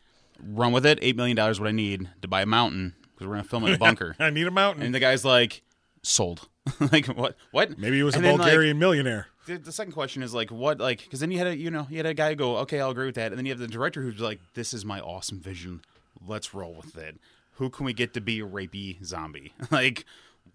[0.43, 0.99] Run with it.
[1.01, 3.65] Eight million dollars, what I need to buy a mountain because we're going to film
[3.65, 4.15] in a bunker.
[4.19, 4.83] I need a mountain.
[4.83, 5.61] and the guy's like,
[6.03, 6.49] sold.
[6.91, 7.35] like what?
[7.51, 7.77] What?
[7.77, 9.27] Maybe he was And a then, like, Bulgarian millionaire.
[9.45, 11.85] the, the second question is like what like because then you had a you know
[11.91, 13.67] you had a guy go okay I'll agree with that and then you have the
[13.67, 15.81] director who's like this is my awesome vision
[16.25, 17.19] let's roll with it
[17.57, 20.05] who can we get to be a rapey zombie like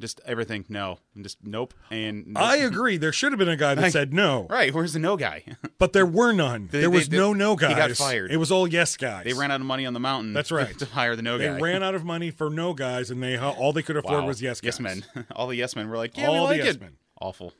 [0.01, 2.96] just everything no And just nope and I agree.
[2.96, 5.44] There should have been a guy that said no, right where's the no guy
[5.78, 6.68] but there were none.
[6.72, 8.32] They- there was they- no no he got fired.
[8.32, 9.24] It was all yes guys.
[9.24, 10.76] they ran out of money on the mountain That's right.
[10.78, 13.36] to hire the no They guy ran out of money for no guys, and they
[13.38, 14.26] all they could afford Wow.
[14.26, 14.78] was yes guys.
[14.78, 15.05] yes men
[15.36, 16.96] all the yes men were like yeah All the we like yes it men.
[17.20, 17.53] awful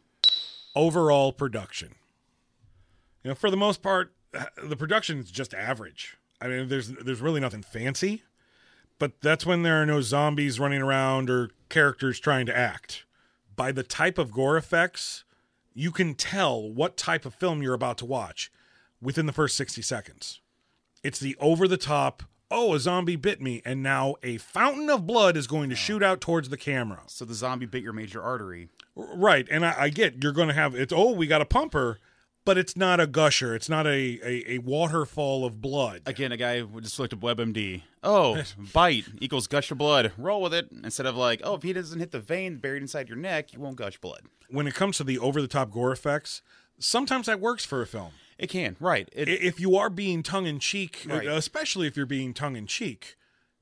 [0.77, 1.97] Overall production,
[3.25, 4.13] you know, for the most part,
[4.63, 6.17] the production is just average.
[6.41, 8.23] I mean, there's there's really nothing fancy,
[9.01, 13.05] but that's when there are no zombies running around or characters trying to act.
[13.57, 15.25] By the type of gore effects,
[15.75, 18.51] you can tell what type of film you're about to watch
[19.01, 20.41] within the first 60 seconds.
[21.03, 25.07] It's the over the top, oh, a zombie bit me, and now a fountain of
[25.07, 27.03] blood is going to shoot out towards the camera.
[27.07, 30.55] so the zombie bit your major artery Right, and I, I get you're going to
[30.55, 30.93] have it's.
[30.93, 31.99] Oh, we got a pumper,
[32.45, 33.55] but it's not a gusher.
[33.55, 36.03] It's not a a, a waterfall of blood.
[36.07, 37.83] Again, a guy just looked at WebMD.
[38.03, 40.13] Oh, bite equals gush of blood.
[40.19, 40.69] Roll with it.
[40.85, 43.61] Instead of like, oh, if he doesn't hit the vein buried inside your neck, you
[43.61, 44.23] won't gush blood.
[44.49, 46.43] When it comes to the over the top gore effects,
[46.79, 48.13] sometimes that works for a film.
[48.39, 49.09] It can, right?
[49.13, 51.27] It, If you are being tongue in cheek, uh, Right.
[51.29, 53.17] especially if you're being tongue in cheek,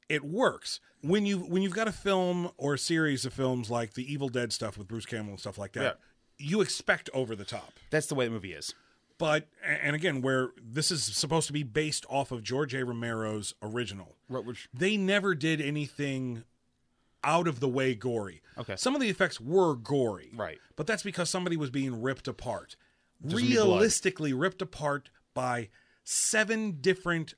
[0.09, 0.81] it works.
[1.01, 4.29] When you when you've got a film or a series of films like the Evil
[4.29, 5.99] Dead stuff with Bruce Campbell and stuff like that,
[6.39, 7.73] you expect over the top.
[7.91, 8.75] that's the way the movie is.
[9.19, 12.85] But and again, where this is supposed to be based off of George A.
[12.85, 16.45] Romero's original, Right, which- they never did anything
[17.25, 18.43] out of the way gory.
[18.57, 18.77] Okay.
[18.77, 20.59] some of the effects were gory, Right.
[20.77, 22.77] But that's because somebody was being ripped apart,
[23.21, 23.41] blood.
[23.43, 25.69] realistically ripped apart by
[26.05, 27.35] seven different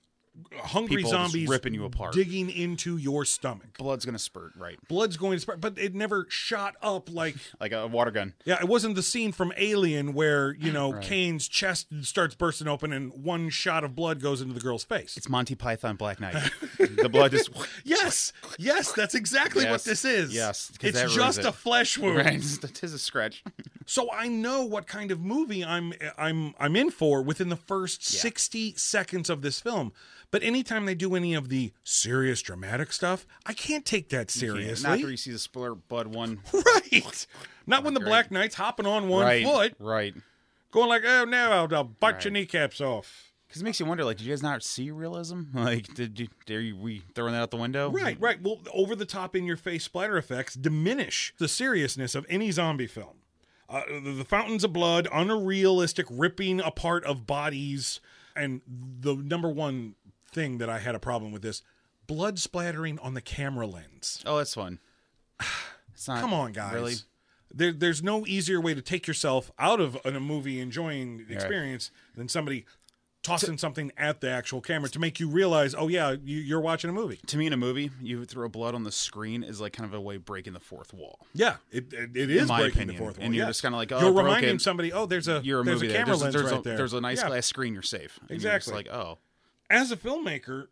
[0.62, 2.12] hungry People zombies ripping you apart.
[2.14, 3.76] digging into your stomach.
[3.78, 4.76] Blood's gonna spurt, right?
[4.88, 8.34] Blood's going to spurt, but it never shot up like Like a water gun.
[8.44, 11.02] yeah, it wasn't the scene from Alien where, you know, Right.
[11.02, 15.16] Kane's chest starts bursting open and one shot of blood goes into the girl's face.
[15.16, 16.34] It's Monty Python Black Knight.
[16.78, 17.50] the blood just
[17.84, 20.34] yes, yes, that's exactly what this is.
[20.34, 21.44] Yes, It's that just it.
[21.44, 22.18] a flesh wound.
[22.18, 22.34] right.
[22.34, 23.42] It's, it's a scratch.
[23.90, 28.14] So I know what kind of movie I'm I'm I'm in for within the first
[28.14, 28.20] Yeah.
[28.20, 29.92] 60 seconds of this film.
[30.30, 34.88] But anytime they do any of the serious dramatic stuff, I can't take that seriously.
[34.88, 36.38] Not after you see the splur bud one.
[36.52, 37.26] right.
[37.66, 38.08] Not when the Great.
[38.10, 39.44] Black Knight's hopping on one right.
[39.44, 40.14] foot, Right.
[40.70, 42.24] going like, "Oh, now I'll, I'll bite Right.
[42.26, 45.42] your kneecaps off." Because it makes you wonder, like, did you guys not see realism?
[45.54, 47.90] Like, did you, dare you, we throwing that out the window?
[47.90, 48.40] Right, right.
[48.40, 52.86] Well, over the top in your face splatter effects diminish the seriousness of any zombie
[52.86, 53.16] film.
[53.70, 58.00] Uh, the, fountains of blood, unrealistic ripping apart of bodies,
[58.34, 59.94] and the number one
[60.32, 61.62] thing that I had a problem with this
[62.08, 64.22] blood splattering on the camera lens.
[64.26, 64.80] Oh, that's fun.
[65.92, 66.22] It's not.
[66.22, 66.72] Come on, guys.
[66.72, 66.94] Really?
[67.52, 71.90] There, there's no easier way to take yourself out of a movie enjoying the experience
[72.16, 72.64] than somebody
[73.22, 76.88] tossing something at the actual camera to make you realize, oh yeah, you, you're watching
[76.88, 77.20] a movie.
[77.26, 79.92] To me, in a movie, you throw blood on the screen is like kind of
[79.94, 81.18] a way of breaking the fourth wall.
[81.34, 82.96] Yeah, it, it, it is my breaking opinion.
[82.96, 83.26] the fourth wall.
[83.26, 83.50] And you're yeah.
[83.50, 85.90] just kinda like, oh, you're reminding somebody, oh, there's a You're a there's movie a
[85.90, 85.98] there.
[86.04, 86.76] camera There's, lens there's right a, there.
[86.78, 87.28] There's a nice Yeah.
[87.28, 87.74] glass screen.
[87.74, 88.18] You're safe.
[88.28, 88.72] And you're Exactly.
[88.74, 89.18] like, oh,
[89.68, 90.68] As a filmmaker,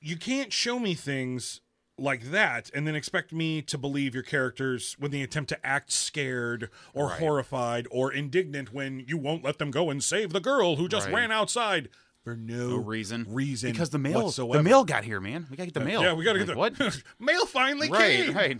[0.00, 1.60] you can't show me things
[2.00, 5.92] like that and then expect me to believe your characters when they attempt to act
[5.92, 7.18] scared or Right.
[7.20, 11.06] horrified or indignant when you won't let them go and save the girl who just
[11.06, 11.14] Right.
[11.16, 11.88] ran outside
[12.24, 13.24] for no, no reason.
[13.28, 14.24] reason because the mail.
[14.24, 14.58] whatsoever.
[14.58, 15.46] The mail got here, man.
[15.50, 16.02] We gotta get the uh, mail.
[16.02, 17.02] Yeah, we got to get Like, the what?
[17.18, 18.34] mail finally right, came.
[18.34, 18.58] right.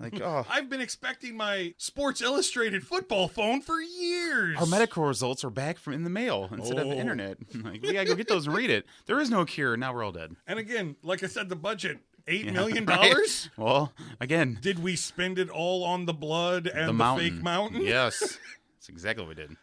[0.00, 4.56] Like, oh, I've been expecting my Sports Illustrated football phone for years.
[4.58, 6.90] our medical results are back from in the mail instead of Oh.
[6.90, 7.38] the internet.
[7.54, 8.86] Like, we gotta go get those and read it.
[9.06, 9.76] There is no cure.
[9.76, 10.34] Now we're all dead.
[10.46, 13.10] And again, like I said, the budget eight Yeah, million right.
[13.10, 13.50] dollars.
[13.56, 17.82] Well, again, Did we spend it all on the blood and the the, fake mountain?
[17.82, 18.20] Yes,
[18.74, 19.56] that's exactly what we did.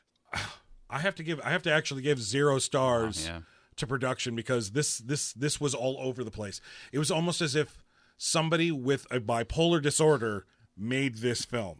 [0.89, 1.39] I have to give.
[1.43, 3.39] I have to actually give zero stars Oh, yeah.
[3.77, 6.59] to production because this this this was all over the place.
[6.91, 7.83] It was almost as if
[8.17, 10.45] somebody with a bipolar disorder
[10.77, 11.79] made this film.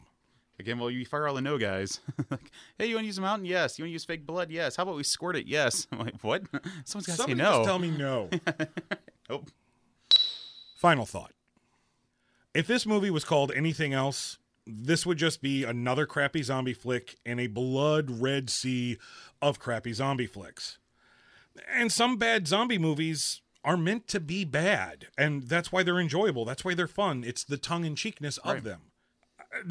[0.59, 1.99] Again, well, you fire all the no guys.
[2.29, 3.45] like, hey, you want to use a mountain?
[3.45, 3.79] Yes.
[3.79, 4.51] You want to use fake blood?
[4.51, 4.75] Yes.
[4.75, 5.47] How about we squirt it?
[5.47, 5.87] Yes.
[5.91, 6.43] I'm like, what?
[6.85, 7.43] Someone's got to say no.
[7.51, 8.29] just tell me no.
[8.31, 8.71] Nope.
[9.29, 9.43] Oh.
[10.81, 11.33] Final thought.
[12.55, 17.17] If this movie was called anything else, this would just be another crappy zombie flick
[17.23, 18.97] in a blood red sea
[19.43, 20.79] of crappy zombie flicks.
[21.71, 26.45] And some bad zombie movies are meant to be bad, and that's why they're enjoyable.
[26.45, 27.23] That's why they're fun.
[27.23, 28.81] It's the tongue in cheekness of them.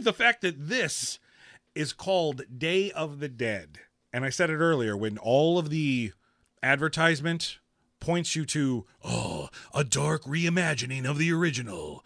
[0.00, 1.20] the fact that this
[1.76, 3.78] is called Day of the Dead,
[4.12, 6.12] and I said it earlier when all of the
[6.60, 7.60] advertisement
[8.06, 12.04] points you to, oh, a dark reimagining of the original,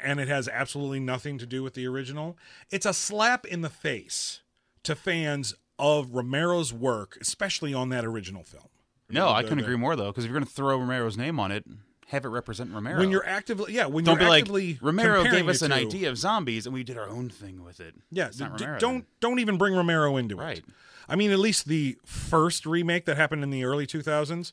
[0.00, 2.38] and it has absolutely nothing to do with the original.
[2.70, 4.40] It's a slap in the face
[4.84, 8.68] to fans of Romero's work, especially on that original film.
[9.10, 10.06] No, I The- couldn't the- agree more though.
[10.12, 11.64] Because if you're going to throw Romero's name on it,
[12.08, 12.98] have it represent Romero.
[12.98, 16.08] When you're actively, yeah, when don't you're like actively Romero gave us an to- idea
[16.10, 17.94] of zombies and we did our own thing with it.
[18.10, 19.06] Yeah, It's not d- Romero don't then.
[19.20, 20.42] don't even bring Romero into it.
[20.42, 20.64] Right.
[21.08, 24.52] I mean, at least the first remake that happened in the early 2000s,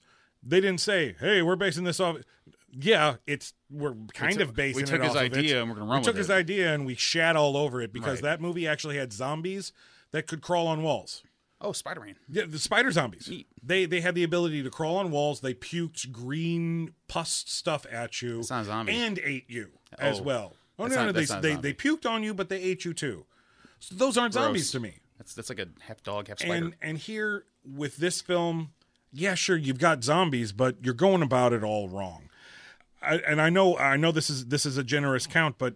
[0.50, 2.18] they didn't say, "Hey, we're basing this off."
[2.72, 4.78] Yeah, it's we're kind took- of basing.
[4.78, 5.34] we it took his of it.
[5.38, 6.34] idea and we're gonna run We took his it.
[6.34, 8.30] idea and we shat all over it because Right.
[8.30, 9.72] that movie actually had zombies
[10.12, 11.24] that could crawl on walls.
[11.62, 12.16] Oh, Spider Man.
[12.30, 13.28] Yeah, the spider zombies.
[13.28, 13.48] Neat.
[13.62, 15.42] They they had the ability to crawl on walls.
[15.42, 18.94] They puked green pus stuff at you That's not a zombie.
[18.94, 20.24] and ate you as Oh.
[20.24, 20.56] well.
[20.78, 22.62] Oh no, not- no, they that's not a they, they puked on you, but they
[22.62, 23.26] ate you too.
[23.80, 25.00] So those aren't zombies to me.
[25.18, 26.54] That's that's like a half dog, half spider.
[26.54, 28.72] And and here with this film,
[29.12, 32.30] yeah, sure, you've got zombies, but you're going about it all wrong.
[33.02, 35.76] I, and I know I know this is this is a generous count, but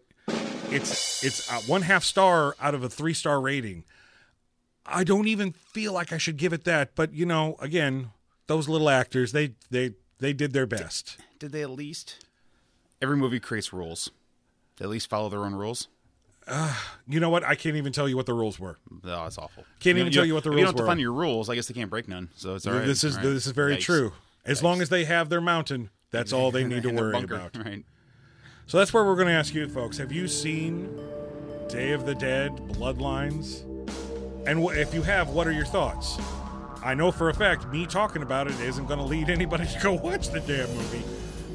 [0.70, 3.86] it's it's uh, one half star out of a three star rating.
[4.86, 8.10] I don't even feel like I should give it that, but you know, again,
[8.48, 11.18] those little actors, they they they did their best.
[11.40, 12.26] did they at least?
[13.02, 14.10] Every movie creates rules.
[14.78, 15.88] They at least follow their own rules.
[17.08, 17.44] You know what?
[17.44, 18.78] I can't even tell you what the rules were.
[19.04, 19.66] No, that's awful.
[19.80, 21.50] Can't even tell you what the if You don't have to find your rules.
[21.50, 22.30] I guess they can't break none.
[22.36, 22.86] So it's all right.
[22.86, 23.24] this is right.
[23.24, 23.82] this is very Yikes.
[23.82, 24.14] true.
[24.46, 27.58] As long as they have their mountain, that's all they need to worry bunker, about.
[27.58, 27.86] Right.
[28.68, 29.98] So that's where we're going to ask you, folks.
[29.98, 30.98] Have you seen
[31.68, 33.64] Day of the Dead, Bloodlines?
[34.48, 36.18] And wh- if you have, what are your thoughts?
[36.84, 39.80] I know for a fact me talking about it isn't going to lead anybody to
[39.82, 41.04] go watch the damn movie.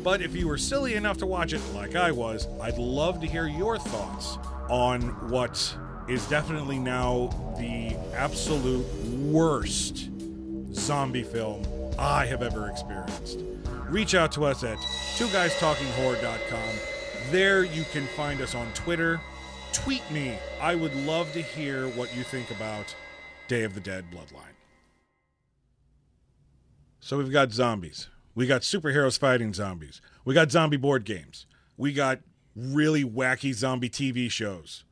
[0.03, 3.27] But if you were silly enough to watch it like I was, I'd love to
[3.27, 5.77] hear your thoughts on what
[6.09, 10.09] is definitely now the absolute worst
[10.73, 11.67] zombie film
[11.99, 13.41] I have ever experienced.
[13.89, 14.79] Reach out to us at
[15.17, 16.75] twoguystalkinghorror.com.
[17.31, 19.21] There you can find us on Twitter.
[19.73, 20.39] Tweet me.
[20.61, 22.95] I would love to hear what you think about
[23.49, 24.55] Day of the Dead Bloodline.
[27.01, 28.09] So we've got zombies.
[28.35, 30.01] We got superheroes fighting zombies.
[30.25, 31.47] We got zombie board games.
[31.77, 32.21] We got
[32.59, 34.85] really wacky zombie TV shows.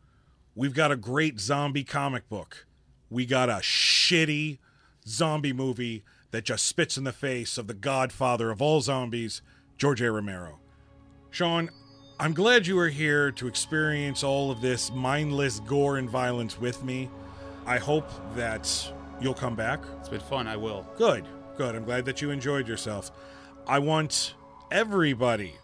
[0.54, 2.66] We've got a great zombie comic book.
[3.10, 4.58] We got a shitty
[5.06, 9.42] zombie movie that just spits in the face of the godfather of all zombies,
[9.78, 10.10] George A.
[10.10, 10.58] Romero.
[11.30, 11.70] Sean,
[12.18, 16.82] I'm glad you were here to experience all of this mindless gore and violence with
[16.82, 17.10] me.
[17.66, 19.82] I hope that you'll come back.
[19.98, 20.46] It's been fun.
[20.46, 20.86] I will.
[20.96, 21.74] Good, good.
[21.74, 23.10] I'm glad that you enjoyed yourself.
[23.66, 24.34] I want
[24.70, 25.54] everybody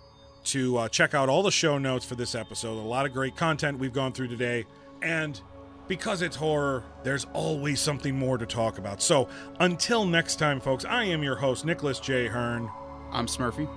[0.44, 2.78] to uh, check out all the show notes for this episode.
[2.78, 4.66] A lot of great content we've gone through today.
[5.00, 5.40] And
[5.88, 9.02] because it's horror, there's always something more to talk about.
[9.02, 9.28] So
[9.60, 12.28] until next time, folks, I am your host, Nicholas J.
[12.28, 12.70] Hearn.
[13.10, 13.68] I'm Smurfy.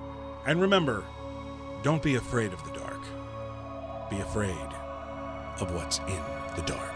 [0.46, 1.04] And remember,
[1.84, 3.02] don't be afraid of the dark,
[4.10, 4.56] be afraid
[5.60, 6.22] of what's in
[6.56, 6.94] the dark.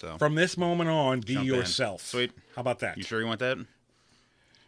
[0.03, 1.53] So From this moment on, be Jump in.
[1.55, 2.01] yourself.
[2.01, 2.31] Sweet.
[2.55, 2.97] How about that?
[2.97, 3.57] you sure you want that?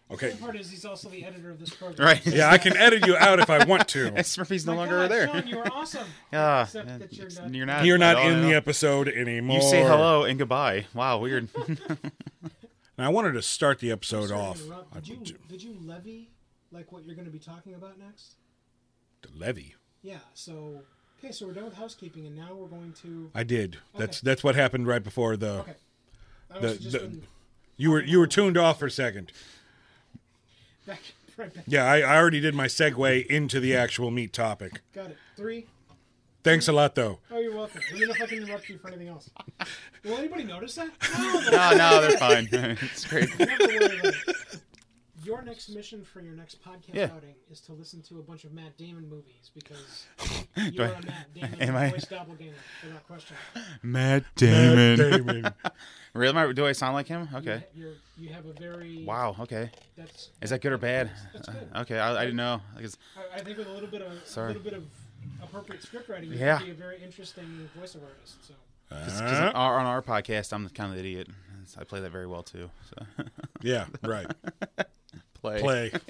[0.09, 0.29] Okay.
[0.29, 2.07] The part is he's also the editor of this program.
[2.07, 2.25] Right.
[2.25, 4.11] Yeah, I can edit you out if I want to.
[4.11, 5.27] Smurfy's no My longer God, there.
[5.27, 6.07] Sean, you were awesome.
[6.33, 7.53] Ah, Except man, that you're not.
[7.53, 7.85] you're not.
[7.85, 8.55] You're not at all, in the no.
[8.57, 9.57] episode anymore.
[9.57, 10.85] You say hello and goodbye.
[10.93, 11.49] Wow, weird.
[12.97, 14.61] Now, I wanted to start the episode Sorry to off.
[14.63, 14.93] interrupt.
[15.03, 16.29] Did you did you levy
[16.71, 18.35] like what you're going to be talking about next?
[19.21, 19.75] The levy.
[20.01, 20.19] Yeah.
[20.33, 20.81] So
[21.19, 23.29] okay, so we're done with housekeeping, and now we're going to.
[23.35, 23.77] I did.
[23.97, 24.25] That's Okay.
[24.29, 25.49] that's what happened right before the.
[25.59, 25.73] Okay.
[26.53, 27.23] I The- was just the- been
[27.77, 29.31] You were you were tuned off for a second.
[30.85, 30.99] back
[31.37, 31.63] right back.
[31.67, 34.81] Yeah, I, I already did my segue into the actual meat topic.
[34.93, 35.17] Got it.
[35.35, 35.65] Three.
[36.43, 37.17] Thanks a lot, though.
[37.31, 37.81] Oh, you're welcome.
[37.91, 39.31] Let me know if I can interrupt you for anything else.
[40.03, 40.91] Will anybody notice that?
[41.17, 41.49] No, no.
[41.49, 42.47] no, no, they're fine.
[42.51, 43.27] it's great.
[43.39, 44.15] Never worry about it.
[45.25, 47.09] Your next mission for your next podcast Yeah.
[47.15, 50.05] outing is to listen to a bunch of Matt Damon movies because
[50.55, 52.53] you're I- a Matt Damon am I- voice doppelganger,
[52.83, 53.35] without question.
[53.81, 55.51] Matt Damon.
[56.13, 56.29] Really?
[56.29, 57.27] Am I- Do I sound like him?
[57.33, 57.63] Okay.
[57.73, 59.35] You're, you have a very Wow.
[59.39, 59.71] Okay.
[59.97, 61.09] That's Is that good or bad?
[61.33, 61.69] That's good.
[61.73, 62.61] Uh, okay, I, I didn't know.
[62.77, 64.51] I guess I, I think with a little bit of Sorry.
[64.51, 64.83] a little bit of
[65.41, 66.59] appropriate script writing, you Yeah.
[66.59, 68.47] could be a very interesting voiceover artist.
[68.47, 68.53] So
[68.89, 71.29] Because Uh, our, on our podcast, I'm the kind of the idiot.
[71.79, 72.69] I play that very well too.
[72.91, 73.23] So
[73.61, 74.27] yeah, right.
[75.41, 75.59] Play.
[75.59, 75.91] Play.